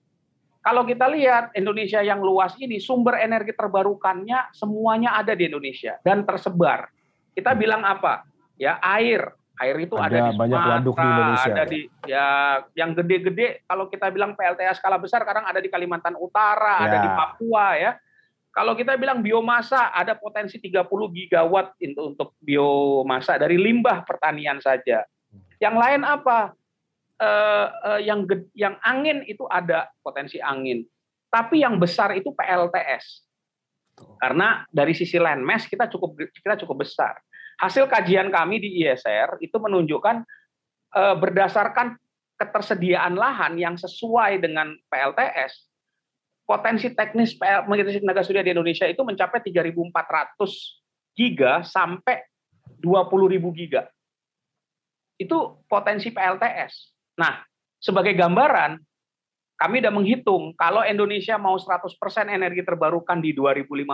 [0.65, 6.25] kalau kita lihat Indonesia yang luas ini, sumber energi terbarukannya semuanya ada di Indonesia dan
[6.25, 6.89] tersebar.
[7.37, 8.25] Kita bilang apa?
[8.57, 9.29] Ya air.
[9.61, 11.53] Air itu ada, ada di banyak waduk di Indonesia.
[11.53, 12.27] Ada di ya
[12.73, 16.85] yang gede-gede kalau kita bilang PLTA skala besar sekarang ada di Kalimantan Utara, ya.
[16.89, 17.93] ada di Papua ya.
[18.49, 25.05] Kalau kita bilang biomasa ada potensi 30 gigawatt untuk biomasa dari limbah pertanian saja.
[25.63, 26.55] Yang lain apa?
[27.21, 30.83] uh, uh, yang yang angin itu ada potensi angin,
[31.31, 33.23] tapi yang besar itu PLTS.
[34.19, 37.15] Karena dari sisi land mass kita cukup kita cukup besar.
[37.55, 40.27] Hasil kajian kami di ISR itu menunjukkan
[40.99, 41.95] uh, berdasarkan
[42.35, 45.71] ketersediaan lahan yang sesuai dengan PLTS,
[46.43, 49.71] potensi teknis PL tenaga surya di Indonesia itu mencapai 3.400
[51.15, 52.27] giga sampai
[52.83, 53.87] 20.000 giga.
[55.17, 56.95] Itu potensi PLTS.
[57.21, 57.43] Nah,
[57.79, 58.81] sebagai gambaran,
[59.55, 61.95] kami sudah menghitung kalau Indonesia mau 100%
[62.27, 63.87] energi terbarukan di 2050,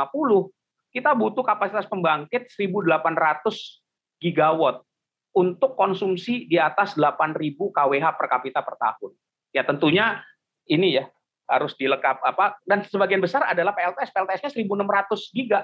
[0.90, 3.84] kita butuh kapasitas pembangkit 1.800
[4.18, 4.82] gigawatt
[5.30, 9.12] untuk konsumsi di atas 8.000 kWh per kapita per tahun.
[9.54, 10.24] Ya tentunya
[10.66, 11.06] ini ya
[11.50, 14.10] harus dilengkap apa dan sebagian besar adalah PLTS.
[14.10, 15.60] PLTS-nya 1.600 giga.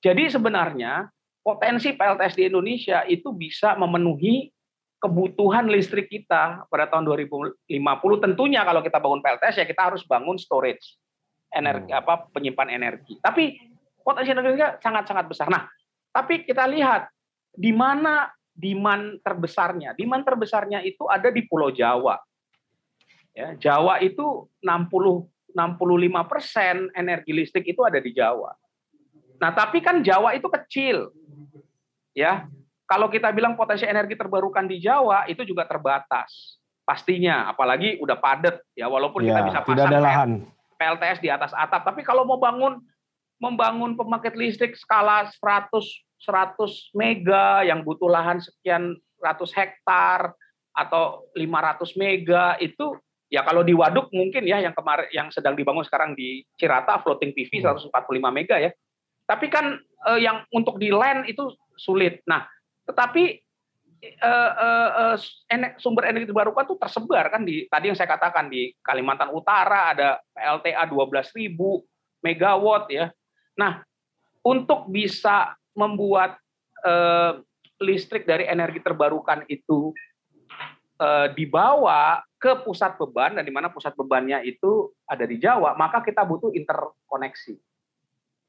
[0.00, 1.08] Jadi sebenarnya
[1.40, 4.52] potensi PLTS di Indonesia itu bisa memenuhi
[4.98, 7.70] kebutuhan listrik kita pada tahun 2050
[8.18, 10.98] tentunya kalau kita bangun PLTS ya kita harus bangun storage
[11.54, 12.00] energi hmm.
[12.02, 13.16] apa penyimpan energi.
[13.22, 13.56] Tapi
[14.02, 15.46] potensi energinya sangat-sangat besar.
[15.48, 15.70] Nah,
[16.10, 17.08] tapi kita lihat
[17.54, 19.94] di mana demand terbesarnya.
[19.94, 22.18] Demand terbesarnya itu ada di Pulau Jawa.
[23.32, 28.52] Ya, Jawa itu 60 65 persen energi listrik itu ada di Jawa.
[29.38, 31.08] Nah, tapi kan Jawa itu kecil,
[32.12, 32.50] ya
[32.88, 36.56] kalau kita bilang potensi energi terbarukan di Jawa itu juga terbatas
[36.88, 40.30] pastinya apalagi udah padat ya walaupun ya, kita bisa pasang ada lahan.
[40.80, 42.80] PLTS di atas atap tapi kalau mau bangun
[43.36, 45.68] membangun pembangkit listrik skala 100
[46.18, 50.32] 100 mega yang butuh lahan sekian ratus hektar
[50.72, 52.96] atau 500 mega itu
[53.28, 57.36] ya kalau di waduk mungkin ya yang kemarin yang sedang dibangun sekarang di Cirata floating
[57.36, 58.24] PV 145 hmm.
[58.32, 58.72] mega ya
[59.28, 59.76] tapi kan
[60.08, 62.48] eh, yang untuk di land itu sulit nah
[62.88, 63.44] tetapi
[64.24, 65.16] uh, uh, uh,
[65.76, 70.18] sumber energi terbarukan itu tersebar kan di tadi yang saya katakan di Kalimantan Utara ada
[70.32, 71.52] PLTA 12.000
[72.24, 73.12] megawatt ya.
[73.58, 73.84] Nah,
[74.40, 76.40] untuk bisa membuat
[76.82, 77.42] uh,
[77.78, 79.94] listrik dari energi terbarukan itu
[80.98, 86.02] uh, dibawa ke pusat beban dan di mana pusat bebannya itu ada di Jawa, maka
[86.02, 87.58] kita butuh interkoneksi.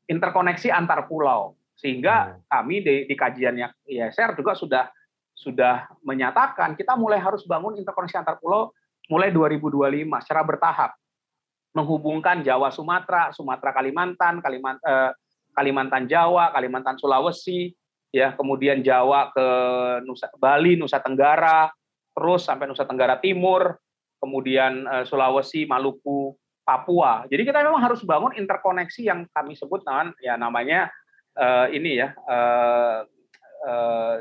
[0.09, 1.58] Interkoneksi antar pulau.
[1.79, 2.51] Sehingga hmm.
[2.51, 4.83] kami di, di kajiannya ISR juga sudah
[5.31, 8.75] sudah menyatakan kita mulai harus bangun interkoneksi antar pulau
[9.07, 10.91] mulai 2025 secara bertahap
[11.71, 15.11] menghubungkan Jawa Sumatera, Sumatera Kalimantan, Kalimantan, eh,
[15.55, 17.71] Kalimantan Jawa, Kalimantan Sulawesi
[18.09, 19.47] ya kemudian Jawa ke
[20.03, 21.69] Nusa, Bali, Nusa Tenggara,
[22.13, 23.77] terus sampai Nusa Tenggara Timur,
[24.17, 27.25] kemudian uh, Sulawesi, Maluku, Papua.
[27.29, 29.85] Jadi kita memang harus bangun interkoneksi yang kami sebut
[30.21, 30.89] ya namanya
[31.37, 33.05] uh, ini ya uh,
[33.67, 34.15] uh,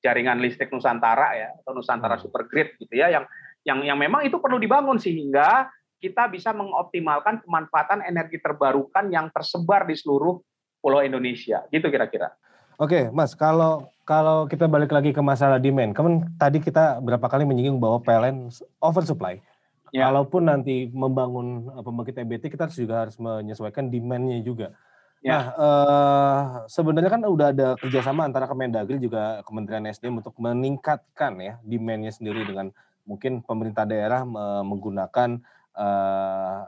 [0.00, 2.24] jaringan listrik Nusantara ya atau Nusantara hmm.
[2.24, 3.24] Super Grid gitu ya yang
[3.62, 5.68] yang yang memang itu perlu dibangun sehingga
[6.00, 10.40] kita bisa mengoptimalkan pemanfaatan energi terbarukan yang tersebar di seluruh
[10.80, 11.68] pulau Indonesia.
[11.68, 12.32] Gitu kira-kira.
[12.80, 17.44] Oke, Mas, kalau kalau kita balik lagi ke masalah demand, kan tadi kita berapa kali
[17.44, 18.48] menyinggung bahwa PLN
[18.80, 19.44] oversupply.
[19.92, 20.08] Ya.
[20.08, 24.72] Kalaupun nanti membangun pembangkit EBT, kita juga harus menyesuaikan demand-nya juga.
[25.20, 25.36] Ya.
[25.36, 31.54] Nah, eh, sebenarnya kan udah ada kerjasama antara Kemendagri juga Kementerian SDM untuk meningkatkan ya
[31.60, 32.72] demand-nya sendiri dengan
[33.04, 34.22] mungkin pemerintah daerah
[34.62, 35.42] menggunakan
[35.74, 36.62] uh,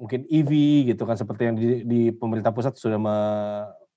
[0.00, 0.50] mungkin EV
[0.90, 3.16] gitu kan seperti yang di, di pemerintah pusat sudah me,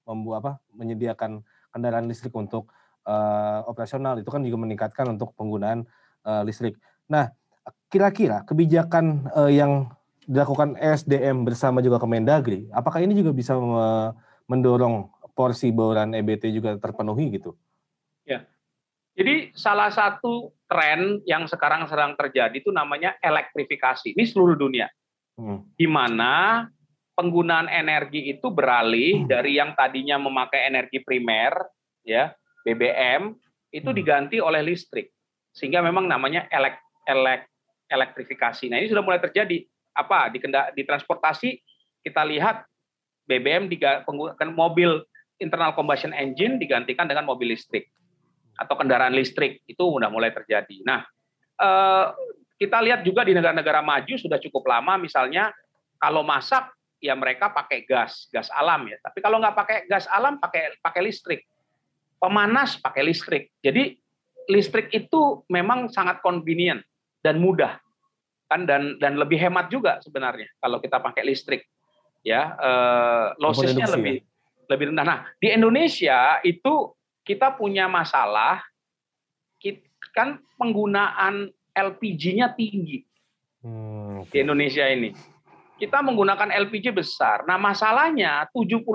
[0.03, 1.41] membuat apa menyediakan
[1.71, 2.69] kendaraan listrik untuk
[3.07, 5.87] uh, operasional itu kan juga meningkatkan untuk penggunaan
[6.27, 6.75] uh, listrik.
[7.07, 7.31] Nah,
[7.87, 9.89] kira-kira kebijakan uh, yang
[10.27, 14.13] dilakukan SDM bersama juga Kemendagri, apakah ini juga bisa me
[14.43, 17.55] mendorong porsi bauran EBT juga terpenuhi gitu?
[18.27, 18.45] Ya.
[19.13, 24.17] Jadi salah satu tren yang sekarang sedang terjadi itu namanya elektrifikasi.
[24.17, 24.89] Ini seluruh dunia.
[25.37, 25.65] Hmm.
[25.77, 26.65] Di mana
[27.13, 29.29] penggunaan energi itu beralih hmm.
[29.29, 31.53] dari yang tadinya memakai energi primer,
[32.01, 32.33] ya
[32.65, 33.37] BBM,
[33.69, 33.97] itu hmm.
[33.97, 35.13] diganti oleh listrik.
[35.53, 37.45] Sehingga memang namanya elek, elek,
[37.89, 38.65] elektrifikasi.
[38.73, 39.61] Nah ini sudah mulai terjadi.
[39.93, 41.57] Apa di, kenda, di transportasi
[42.03, 42.65] kita lihat
[43.29, 43.71] BBM
[44.03, 44.99] penggunaan mobil
[45.39, 47.87] internal combustion engine digantikan dengan mobil listrik
[48.59, 50.83] atau kendaraan listrik itu sudah mulai terjadi.
[50.85, 51.01] Nah,
[51.57, 52.07] eh,
[52.59, 55.49] kita lihat juga di negara-negara maju sudah cukup lama, misalnya
[55.97, 56.69] kalau masak
[57.03, 58.95] ya mereka pakai gas, gas alam ya.
[59.03, 61.43] Tapi kalau nggak pakai gas alam, pakai pakai listrik.
[62.21, 63.51] Pemanas pakai listrik.
[63.59, 63.99] Jadi
[64.47, 66.79] listrik itu memang sangat convenient
[67.19, 67.82] dan mudah
[68.53, 71.65] kan dan dan lebih hemat juga sebenarnya kalau kita pakai listrik
[72.21, 74.69] ya eh, lossesnya lebih ya?
[74.69, 75.05] lebih rendah.
[75.05, 76.93] Nah di Indonesia itu
[77.25, 78.61] kita punya masalah
[80.13, 83.01] kan penggunaan LPG-nya tinggi
[83.65, 85.11] hmm, di Indonesia ini.
[85.73, 87.43] Kita menggunakan LPG besar.
[87.43, 88.85] Nah, masalahnya 70%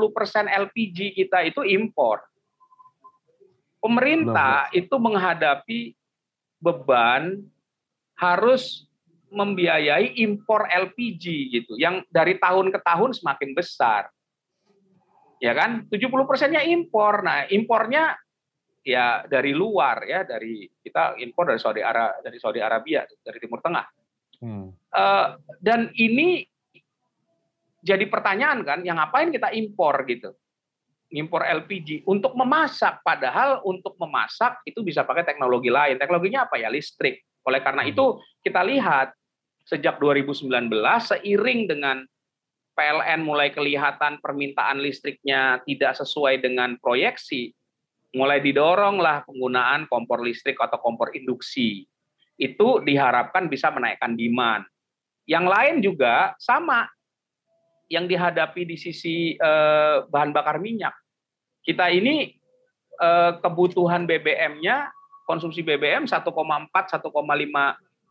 [0.46, 2.22] LPG kita itu impor.
[3.82, 5.92] Pemerintah itu menghadapi
[6.62, 7.44] beban
[8.16, 8.87] harus
[9.28, 14.08] membiayai impor LPG gitu yang dari tahun ke tahun semakin besar.
[15.38, 15.86] Ya kan?
[15.86, 17.22] 70 persennya impor.
[17.22, 18.16] Nah impornya
[18.82, 23.60] ya dari luar ya dari kita impor dari Saudi Arabia dari Saudi Arabia dari Timur
[23.60, 23.86] Tengah.
[24.38, 24.70] Hmm.
[24.70, 26.46] uh, dan ini
[27.82, 30.30] jadi pertanyaan kan yang ngapain kita impor gitu?
[31.08, 35.96] Impor LPG untuk memasak padahal untuk memasak itu bisa pakai teknologi lain.
[35.96, 36.68] Teknologinya apa ya?
[36.68, 37.24] Listrik.
[37.48, 37.90] Oleh karena hmm.
[37.96, 38.04] itu
[38.44, 39.17] kita lihat
[39.68, 40.48] sejak 2019
[41.04, 42.00] seiring dengan
[42.72, 47.52] PLN mulai kelihatan permintaan listriknya tidak sesuai dengan proyeksi,
[48.14, 51.84] mulai didoronglah penggunaan kompor listrik atau kompor induksi.
[52.38, 54.64] Itu diharapkan bisa menaikkan demand.
[55.26, 56.86] Yang lain juga sama
[57.90, 60.94] yang dihadapi di sisi eh, bahan bakar minyak.
[61.66, 62.30] Kita ini
[62.94, 64.88] eh, kebutuhan BBM-nya
[65.26, 67.10] konsumsi BBM 1,4 1,5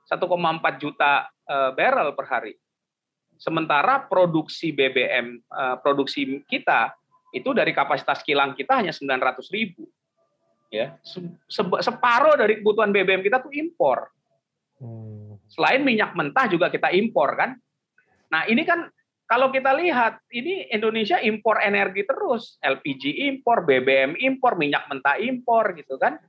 [0.07, 2.53] 1,4 juta eh, barrel per hari
[3.37, 6.89] Sementara produksi BBM eh, produksi kita
[7.29, 9.85] itu dari kapasitas kilang kita hanya 900 ribu.
[10.67, 10.99] Ya,
[11.79, 14.11] separuh dari kebutuhan BBM kita tuh impor.
[14.83, 15.39] Hmm.
[15.47, 17.55] Selain minyak mentah juga kita impor kan.
[18.27, 18.91] Nah ini kan
[19.31, 25.71] kalau kita lihat ini Indonesia impor energi terus, LPG impor, BBM impor, minyak mentah impor
[25.77, 26.19] gitu kan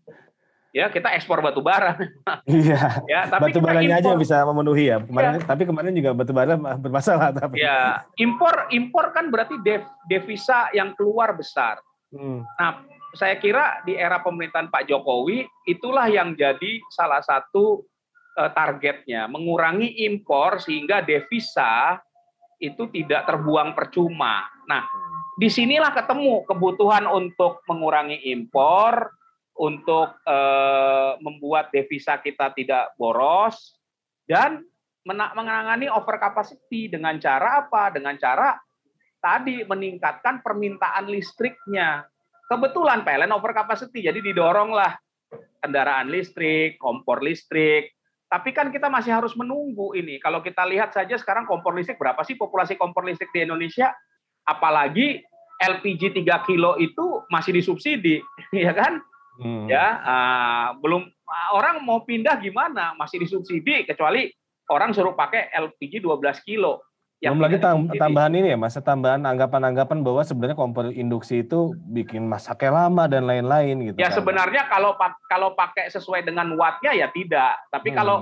[0.72, 1.96] ya kita ekspor batu bara.
[2.48, 3.04] Iya.
[3.04, 5.00] ya, tapi batu baranya aja bisa memenuhi ya.
[5.04, 5.44] Kemarin, ya.
[5.44, 7.28] Tapi kemarin juga batu bara bermasalah.
[7.32, 7.60] Tapi.
[7.60, 11.80] Ya, impor impor kan berarti dev, devisa yang keluar besar.
[12.08, 12.44] Hmm.
[12.56, 12.84] Nah,
[13.16, 17.84] saya kira di era pemerintahan Pak Jokowi itulah yang jadi salah satu
[18.36, 22.00] uh, targetnya, mengurangi impor sehingga devisa
[22.58, 24.44] itu tidak terbuang percuma.
[24.68, 25.36] Nah, hmm.
[25.40, 29.17] di sinilah ketemu kebutuhan untuk mengurangi impor,
[29.58, 33.74] untuk eh, membuat devisa kita tidak boros
[34.24, 34.62] dan
[35.08, 37.90] menangani over capacity dengan cara apa?
[37.90, 38.54] Dengan cara
[39.18, 42.06] tadi meningkatkan permintaan listriknya.
[42.48, 44.96] Kebetulan PLN over capacity, jadi didoronglah
[45.60, 47.92] kendaraan listrik, kompor listrik.
[48.28, 50.20] Tapi kan kita masih harus menunggu ini.
[50.20, 53.92] Kalau kita lihat saja sekarang kompor listrik berapa sih populasi kompor listrik di Indonesia?
[54.48, 55.20] Apalagi
[55.58, 58.22] LPG 3 kilo itu masih disubsidi,
[58.54, 59.02] ya kan?
[59.38, 59.70] Hmm.
[59.70, 61.06] Ya, uh, belum
[61.54, 62.92] orang mau pindah gimana?
[62.98, 64.28] Masih disubsidi kecuali
[64.68, 66.82] orang suruh pakai LPG 12 kilo.
[67.18, 71.74] Yang Belum lagi tam tambahan ini ya, Mas, tambahan anggapan-anggapan bahwa sebenarnya kompor induksi itu
[71.90, 73.98] bikin masaknya lama dan lain-lain gitu.
[73.98, 74.22] Ya kan.
[74.22, 74.94] sebenarnya kalau
[75.26, 77.58] kalau pakai sesuai dengan wattnya ya tidak.
[77.74, 77.96] Tapi hmm.
[77.98, 78.16] kalau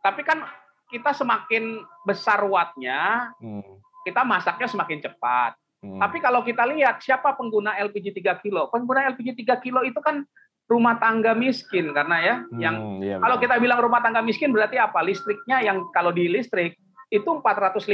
[0.00, 0.48] tapi kan
[0.88, 3.84] kita semakin besar wattnya, hmm.
[4.08, 5.52] kita masaknya semakin cepat.
[5.84, 6.00] Hmm.
[6.00, 10.24] Tapi kalau kita lihat siapa pengguna LPG 3 kilo, pengguna LPG 3 kilo itu kan
[10.68, 14.76] rumah tangga miskin karena ya, hmm, yang iya, kalau kita bilang rumah tangga miskin berarti
[14.76, 15.00] apa?
[15.00, 16.76] Listriknya yang kalau di listrik
[17.08, 17.88] itu 450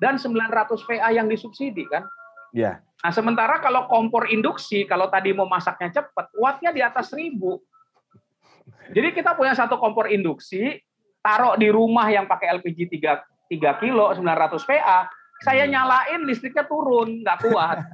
[0.00, 2.08] dan 900 VA yang disubsidi kan.
[2.56, 2.80] Iya.
[2.80, 7.36] Nah, sementara kalau kompor induksi, kalau tadi mau masaknya cepat, wattnya di atas 1000.
[8.96, 10.80] Jadi kita punya satu kompor induksi,
[11.20, 15.04] taruh di rumah yang pakai LPG 3, 3 kilo, 900 VA,
[15.44, 15.72] saya hmm.
[15.76, 17.78] nyalain listriknya turun, nggak kuat.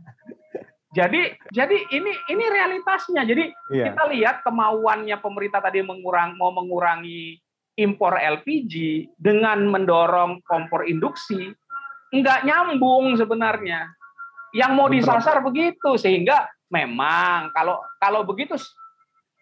[0.94, 3.26] jadi jadi ini ini realitasnya.
[3.26, 3.90] Jadi yeah.
[3.90, 7.42] kita lihat kemauannya pemerintah tadi mengurang mau mengurangi
[7.74, 11.50] impor LPG dengan mendorong kompor induksi
[12.14, 13.90] nggak nyambung sebenarnya.
[14.54, 18.54] Yang mau disasar begitu sehingga memang kalau kalau begitu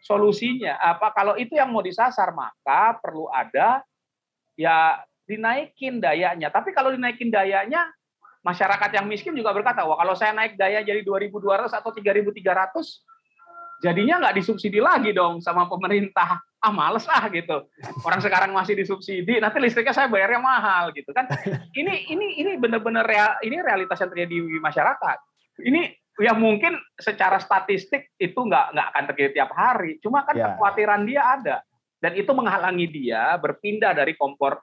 [0.02, 3.84] solusinya apa kalau itu yang mau disasar maka perlu ada
[4.56, 6.48] ya dinaikin dayanya.
[6.48, 7.92] Tapi kalau dinaikin dayanya
[8.42, 13.02] masyarakat yang miskin juga berkata, "Wah, kalau saya naik daya jadi 2.200 atau 3.300
[13.82, 17.66] jadinya nggak disubsidi lagi dong sama pemerintah." ah males ah gitu.
[18.06, 21.26] Orang sekarang masih disubsidi, nanti listriknya saya bayarnya mahal gitu kan.
[21.80, 25.18] Ini ini ini benar-benar real, ini realitas yang terjadi di masyarakat.
[25.58, 25.90] Ini
[26.22, 29.98] ya mungkin secara statistik itu nggak nggak akan terjadi tiap hari.
[29.98, 30.54] Cuma kan ya.
[30.54, 31.56] kekhawatiran dia ada
[31.98, 34.62] dan itu menghalangi dia berpindah dari kompor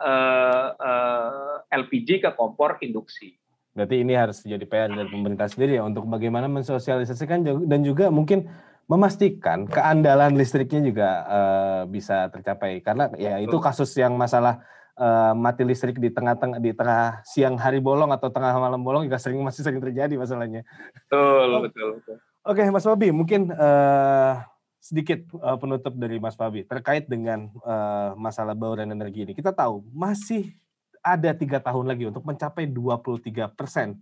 [0.00, 3.36] uh, uh, LPG ke kompor induksi.
[3.70, 8.50] Berarti ini harus jadi PR dari pemerintah sendiri ya untuk bagaimana mensosialisasikan dan juga mungkin
[8.90, 14.66] memastikan keandalan listriknya juga uh, bisa tercapai karena ya itu kasus yang masalah
[14.98, 19.22] uh, mati listrik di tengah-tengah di tengah siang hari bolong atau tengah malam bolong juga
[19.22, 20.66] sering masih sering terjadi masalahnya.
[21.06, 21.60] Betul, oh.
[21.62, 22.16] betul, betul.
[22.40, 24.42] Oke, okay, Mas Fabi, mungkin uh,
[24.80, 29.32] sedikit uh, penutup dari Mas Fabi terkait dengan uh, masalah bauran energi ini.
[29.36, 30.56] Kita tahu masih
[31.04, 34.00] ada tiga tahun lagi untuk mencapai 23 persen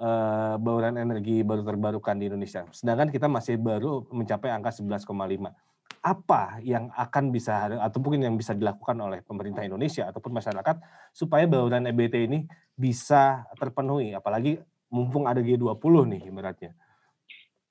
[0.00, 2.64] uh, bauran energi baru terbarukan di Indonesia.
[2.72, 5.12] Sedangkan kita masih baru mencapai angka 11,5.
[6.04, 10.76] Apa yang akan bisa atau mungkin yang bisa dilakukan oleh pemerintah Indonesia ataupun masyarakat
[11.16, 12.44] supaya bauran EBT ini
[12.76, 14.60] bisa terpenuhi apalagi
[14.92, 16.72] mumpung ada G20 nih ibaratnya.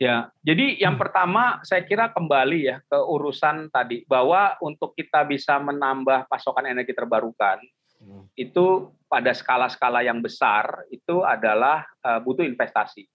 [0.04, 1.04] Ya, jadi yang hmm.
[1.08, 6.91] pertama saya kira kembali ya ke urusan tadi bahwa untuk kita bisa menambah pasokan energi
[6.91, 7.64] terbarukan
[8.04, 8.28] Hmm.
[8.36, 13.08] itu pada skala-skala yang besar itu adalah uh, butuh investasi.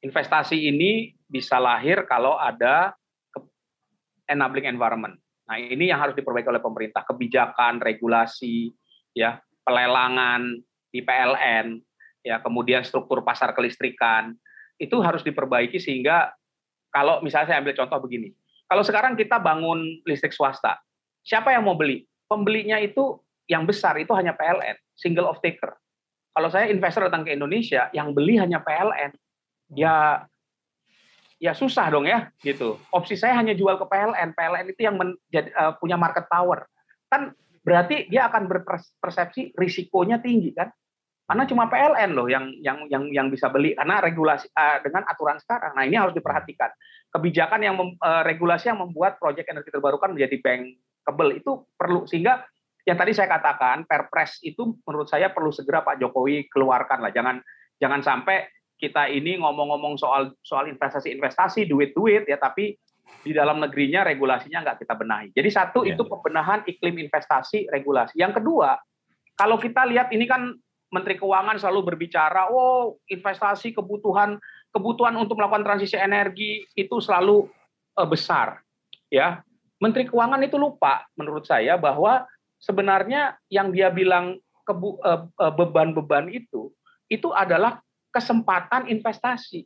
[0.00, 2.96] Investasi ini bisa lahir kalau ada
[4.24, 5.20] enabling environment.
[5.44, 8.72] Nah, ini yang harus diperbaiki oleh pemerintah, kebijakan, regulasi,
[9.12, 10.56] ya, pelelangan
[10.88, 11.76] di PLN,
[12.24, 14.32] ya, kemudian struktur pasar kelistrikan,
[14.80, 16.32] itu harus diperbaiki sehingga
[16.88, 18.32] kalau misalnya saya ambil contoh begini,
[18.66, 20.80] kalau sekarang kita bangun listrik swasta,
[21.22, 22.08] siapa yang mau beli?
[22.26, 25.76] Pembelinya itu yang besar itu hanya PLN, single of taker.
[26.30, 29.10] Kalau saya investor datang ke Indonesia, yang beli hanya PLN,
[29.74, 30.24] ya
[31.40, 32.78] ya susah dong ya gitu.
[32.94, 34.36] Opsi saya hanya jual ke PLN.
[34.36, 36.68] PLN itu yang menjadi, uh, punya market power.
[37.10, 37.34] Kan
[37.66, 40.70] berarti dia akan berpersepsi risikonya tinggi kan?
[41.30, 45.38] Karena cuma PLN loh yang yang yang yang bisa beli karena regulasi uh, dengan aturan
[45.38, 45.78] sekarang.
[45.78, 46.74] Nah, ini harus diperhatikan.
[47.14, 52.42] Kebijakan yang mem, uh, regulasi yang membuat proyek energi terbarukan menjadi bankable itu perlu sehingga
[52.82, 57.14] yang tadi saya katakan Perpres itu menurut saya perlu segera Pak Jokowi keluarkan lah.
[57.14, 57.38] Jangan
[57.78, 62.74] jangan sampai kita ini ngomong-ngomong soal soal investasi-investasi, duit-duit ya, tapi
[63.22, 65.30] di dalam negerinya regulasinya nggak kita benahi.
[65.30, 65.94] Jadi satu ya.
[65.94, 68.18] itu pembenahan iklim investasi regulasi.
[68.18, 68.74] Yang kedua,
[69.38, 70.58] kalau kita lihat ini kan
[70.90, 74.36] Menteri Keuangan selalu berbicara, oh investasi kebutuhan
[74.74, 77.46] kebutuhan untuk melakukan transisi energi itu selalu
[77.98, 78.62] uh, besar,
[79.10, 79.42] ya.
[79.80, 82.28] Menteri Keuangan itu lupa menurut saya bahwa
[82.60, 86.68] sebenarnya yang dia bilang eh, eh, beban-beban itu
[87.08, 87.80] itu adalah
[88.12, 89.64] kesempatan investasi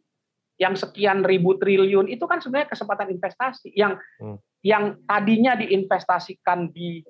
[0.54, 4.38] yang sekian ribu triliun itu kan sebenarnya kesempatan investasi yang hmm.
[4.62, 7.02] yang tadinya diinvestasikan di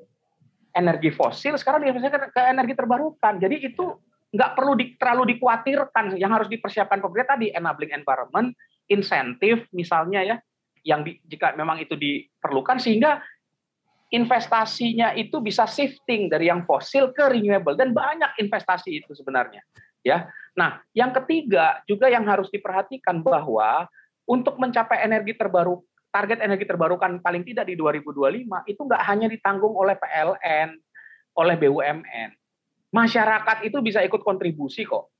[0.75, 3.95] energi fosil sekarang diinvestasikan ke energi terbarukan jadi itu
[4.35, 8.51] nggak perlu di, terlalu dikhawatirkan yang harus dipersiapkan pemerintah tadi enabling environment
[8.91, 10.37] insentif misalnya ya
[10.85, 13.23] yang di, jika memang itu diperlukan sehingga
[14.13, 19.65] investasinya itu bisa shifting dari yang fosil ke renewable dan banyak investasi itu sebenarnya.
[20.05, 20.29] Ya.
[20.55, 23.89] Nah, yang ketiga juga yang harus diperhatikan bahwa
[24.29, 25.81] untuk mencapai energi terbaru
[26.15, 30.79] target energi terbarukan paling tidak di 2025 itu nggak hanya ditanggung oleh PLN,
[31.35, 32.31] oleh BUMN.
[32.95, 35.11] Masyarakat itu bisa ikut kontribusi kok.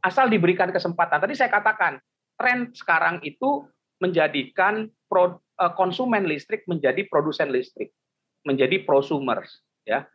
[0.00, 1.20] Asal diberikan kesempatan.
[1.20, 2.00] Tadi saya katakan,
[2.40, 3.68] tren sekarang itu
[4.00, 7.92] menjadikan eh, konsumen listrik menjadi produsen listrik,
[8.48, 10.08] menjadi prosumers, ya.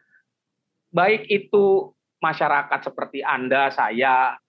[0.89, 4.41] Baik itu masyarakat seperti Anda, saya,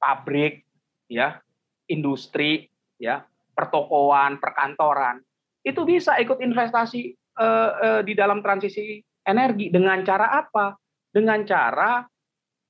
[0.00, 0.64] pabrik,
[1.10, 1.44] ya,
[1.90, 3.28] industri, ya,
[3.58, 5.18] pertokoan, perkantoran,
[5.66, 7.10] itu bisa ikut investasi
[7.42, 10.78] uh, uh, di dalam transisi energi dengan cara apa?
[11.10, 12.06] Dengan cara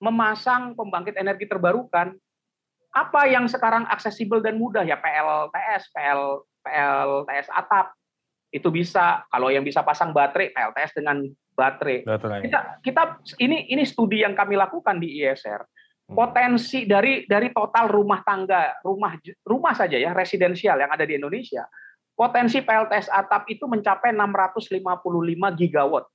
[0.00, 2.16] memasang pembangkit energi terbarukan.
[2.88, 7.92] Apa yang sekarang aksesibel dan mudah ya PLTS, PL, PLTS atap
[8.48, 9.28] itu bisa.
[9.28, 11.20] Kalau yang bisa pasang baterai, PLTS dengan
[11.52, 12.08] baterai.
[12.08, 12.40] baterai.
[12.48, 13.02] Kita kita
[13.44, 15.60] ini ini studi yang kami lakukan di ISR.
[16.08, 19.12] Potensi dari dari total rumah tangga rumah
[19.44, 21.68] rumah saja ya residensial yang ada di Indonesia
[22.16, 26.08] potensi PLTS atap itu mencapai 655 gigawatt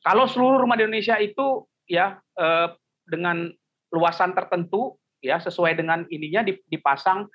[0.00, 2.68] kalau seluruh rumah di Indonesia itu ya eh,
[3.04, 3.52] dengan
[3.92, 7.26] luasan tertentu ya sesuai dengan ininya dipasang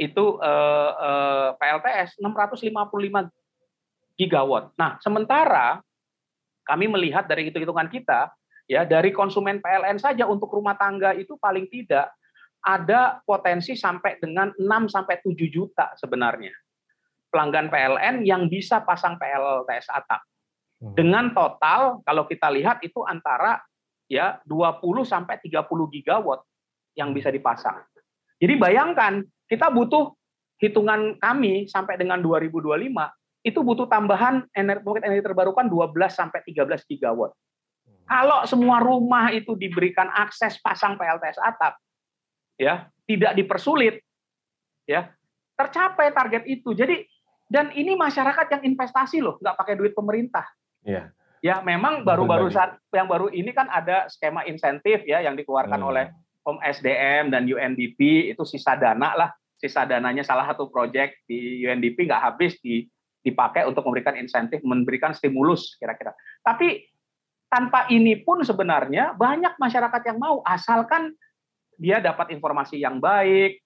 [0.00, 2.70] itu eh, eh, PLTS 655
[4.20, 4.76] gigawatt.
[4.76, 5.80] Nah, sementara
[6.64, 8.28] kami melihat dari hitung-hitungan kita
[8.70, 12.14] ya dari konsumen PLN saja untuk rumah tangga itu paling tidak
[12.62, 16.54] ada potensi sampai dengan 6 sampai 7 juta sebenarnya
[17.34, 20.22] pelanggan PLN yang bisa pasang PLTS atap.
[20.78, 20.94] Hmm.
[20.94, 23.58] Dengan total kalau kita lihat itu antara
[24.06, 25.66] ya 20 sampai 30
[25.98, 26.46] gigawatt
[26.94, 27.82] yang bisa dipasang.
[28.38, 30.14] Jadi bayangkan kita butuh
[30.62, 32.86] hitungan kami sampai dengan 2025
[33.40, 37.32] itu butuh tambahan energi, energi terbarukan 12 sampai 13 gigawatt.
[38.10, 41.78] Kalau semua rumah itu diberikan akses pasang PLTS atap,
[42.58, 44.02] ya tidak dipersulit,
[44.82, 45.14] ya
[45.54, 46.74] tercapai target itu.
[46.74, 47.06] Jadi
[47.46, 50.42] dan ini masyarakat yang investasi loh, nggak pakai duit pemerintah.
[50.82, 51.14] Ya.
[51.40, 55.88] Ya, memang baru-baru saat yang baru ini kan ada skema insentif ya yang dikeluarkan hmm.
[55.88, 56.04] oleh
[56.44, 62.04] Om SDM dan UNDP itu sisa dana lah, sisa dananya salah satu proyek di UNDP
[62.04, 62.60] nggak habis
[63.24, 66.12] dipakai untuk memberikan insentif, memberikan stimulus kira-kira.
[66.44, 66.89] Tapi
[67.50, 71.10] tanpa ini pun sebenarnya banyak masyarakat yang mau asalkan
[71.74, 73.58] dia dapat informasi yang baik,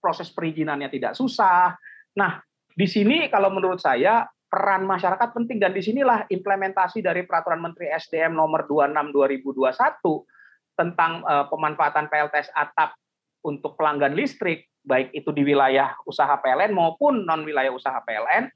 [0.00, 1.76] proses perizinannya tidak susah.
[2.16, 2.40] Nah,
[2.72, 7.92] di sini kalau menurut saya peran masyarakat penting dan di sinilah implementasi dari peraturan Menteri
[7.92, 9.68] SDM nomor 26 2021
[10.72, 12.96] tentang uh, pemanfaatan PLTS atap
[13.44, 18.48] untuk pelanggan listrik baik itu di wilayah usaha PLN maupun non wilayah usaha PLN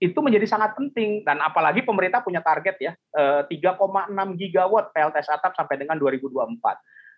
[0.00, 5.52] itu menjadi sangat penting dan apalagi pemerintah punya target ya 3,6 eh, gigawatt PLTS atap
[5.52, 6.56] sampai dengan 2024.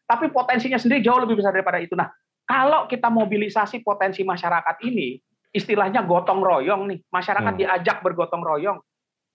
[0.03, 1.95] Tapi potensinya sendiri jauh lebih besar daripada itu.
[1.95, 2.11] Nah,
[2.43, 5.15] kalau kita mobilisasi potensi masyarakat ini,
[5.55, 7.61] istilahnya gotong royong nih, masyarakat hmm.
[7.63, 8.83] diajak bergotong royong,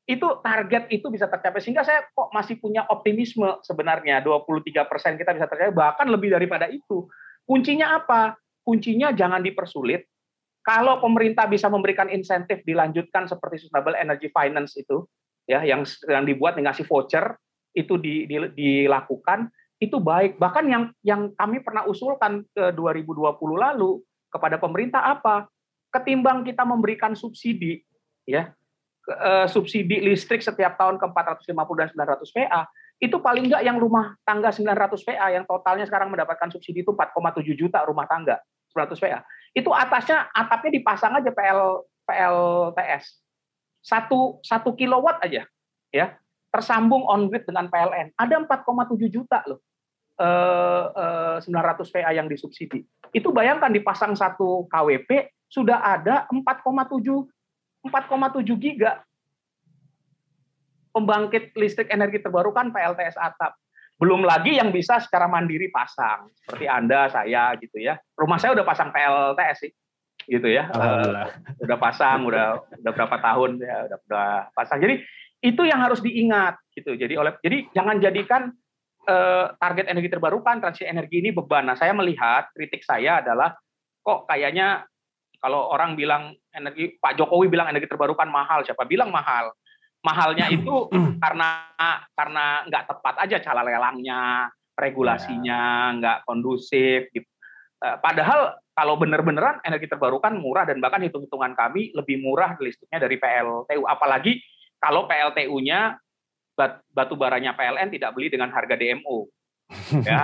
[0.07, 5.35] itu target itu bisa tercapai sehingga saya kok masih punya optimisme sebenarnya 23 persen kita
[5.35, 7.07] bisa tercapai bahkan lebih daripada itu.
[7.47, 8.35] Kuncinya apa?
[8.63, 10.07] Kuncinya jangan dipersulit,
[10.67, 15.07] kalau pemerintah bisa memberikan insentif dilanjutkan seperti sustainable energy finance itu,
[15.47, 17.39] ya yang yang dibuat dengan voucher
[17.71, 19.47] itu di, di, dilakukan
[19.79, 20.35] itu baik.
[20.35, 23.15] Bahkan yang yang kami pernah usulkan ke 2020
[23.55, 25.47] lalu kepada pemerintah apa?
[25.87, 27.79] Ketimbang kita memberikan subsidi,
[28.27, 28.51] ya
[29.07, 32.67] eh, subsidi listrik setiap tahun ke 450 dan 900 PA,
[32.99, 37.55] itu paling enggak yang rumah tangga 900 PA yang totalnya sekarang mendapatkan subsidi itu 4,7
[37.55, 38.43] juta rumah tangga
[38.75, 39.23] 900 PA
[39.55, 43.19] itu atasnya atapnya dipasang aja PL PLTS
[43.83, 45.47] satu satu kilowatt aja
[45.91, 46.07] ya.
[46.47, 49.59] Tersambung on grid dengan PLN ada 4,7 juta loh
[50.17, 50.85] eh,
[51.37, 52.81] eh, 900 VA yang disubsidi.
[53.11, 57.27] Itu bayangkan dipasang satu KWP sudah ada 4,7
[57.87, 59.03] 4,7 giga
[60.91, 63.53] pembangkit listrik energi terbarukan PLTS atap
[63.97, 67.97] belum lagi yang bisa secara mandiri pasang, seperti Anda, saya gitu ya.
[68.13, 69.71] Rumah saya udah pasang PLTS sih,
[70.29, 70.69] gitu ya.
[70.69, 71.25] Uh,
[71.65, 74.77] udah pasang, udah udah berapa tahun ya, udah udah pasang.
[74.85, 75.01] Jadi
[75.41, 76.93] itu yang harus diingat gitu.
[76.93, 78.41] Jadi oleh jadi jangan jadikan
[79.09, 81.65] uh, target energi terbarukan transisi energi ini beban.
[81.65, 83.57] Nah, saya melihat kritik saya adalah
[84.05, 84.85] kok kayaknya
[85.41, 89.53] kalau orang bilang energi Pak Jokowi bilang energi terbarukan mahal, siapa bilang mahal?
[90.05, 90.89] Mahalnya itu
[91.23, 91.49] karena
[92.13, 97.09] karena nggak tepat aja cara lelangnya, regulasinya nggak kondusif.
[97.13, 97.27] Gitu.
[97.77, 103.85] Padahal kalau benar-beneran energi terbarukan murah dan bahkan hitung-hitungan kami lebih murah listriknya dari PLTU.
[103.85, 104.41] Apalagi
[104.77, 105.97] kalau PLTU-nya
[106.93, 109.29] batu baranya PLN tidak beli dengan harga DMO.
[110.07, 110.23] Ya,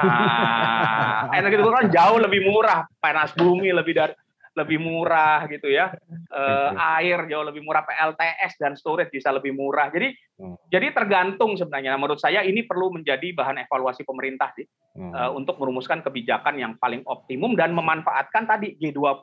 [1.36, 4.16] energi terbarukan jauh lebih murah, panas bumi lebih dari
[4.54, 5.94] lebih murah gitu ya.
[6.34, 9.94] Uh, air jauh lebih murah, PLTS dan storage bisa lebih murah.
[9.94, 10.66] Jadi hmm.
[10.66, 11.94] jadi tergantung sebenarnya.
[11.94, 14.66] Menurut saya ini perlu menjadi bahan evaluasi pemerintah sih
[14.98, 15.14] hmm.
[15.14, 19.22] uh, untuk merumuskan kebijakan yang paling optimum dan memanfaatkan tadi G20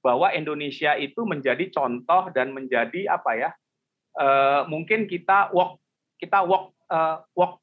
[0.00, 3.50] bahwa Indonesia itu menjadi contoh dan menjadi apa ya?
[4.16, 5.76] Uh, mungkin kita walk
[6.16, 7.60] kita walk uh, walk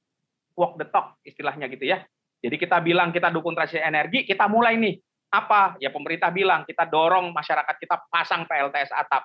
[0.54, 2.06] walk the talk istilahnya gitu ya.
[2.46, 5.02] Jadi kita bilang kita dukung transisi energi, kita mulai nih
[5.32, 5.80] apa?
[5.80, 9.24] Ya pemerintah bilang kita dorong masyarakat kita pasang PLTS atap.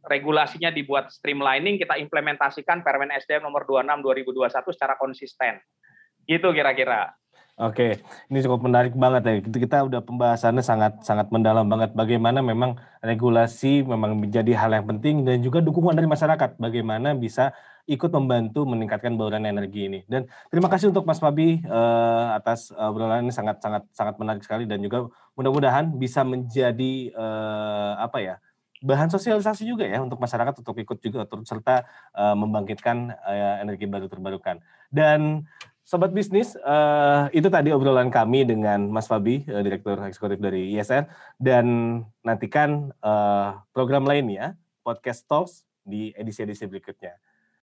[0.00, 5.60] Regulasinya dibuat streamlining, kita implementasikan Permen SDM nomor 26 2021 secara konsisten.
[6.24, 7.14] Gitu kira-kira.
[7.60, 8.00] Oke,
[8.32, 9.34] ini cukup menarik banget ya.
[9.44, 15.28] Kita udah pembahasannya sangat sangat mendalam banget bagaimana memang regulasi memang menjadi hal yang penting
[15.28, 17.52] dan juga dukungan dari masyarakat bagaimana bisa
[17.86, 20.00] ikut membantu meningkatkan bauran energi ini.
[20.08, 24.42] Dan terima kasih untuk Mas Fabi uh, atas uh, obrolan ini sangat sangat sangat menarik
[24.44, 25.08] sekali dan juga
[25.38, 28.34] mudah-mudahan bisa menjadi uh, apa ya
[28.80, 31.84] bahan sosialisasi juga ya untuk masyarakat untuk ikut juga turut serta
[32.16, 34.64] uh, membangkitkan uh, energi baru terbarukan.
[34.88, 35.44] Dan
[35.84, 41.10] sobat bisnis, uh, itu tadi obrolan kami dengan Mas Fabi, uh, direktur eksekutif dari ISR,
[41.36, 41.66] dan
[42.24, 47.20] nantikan uh, program lainnya, podcast talks di edisi-edisi berikutnya.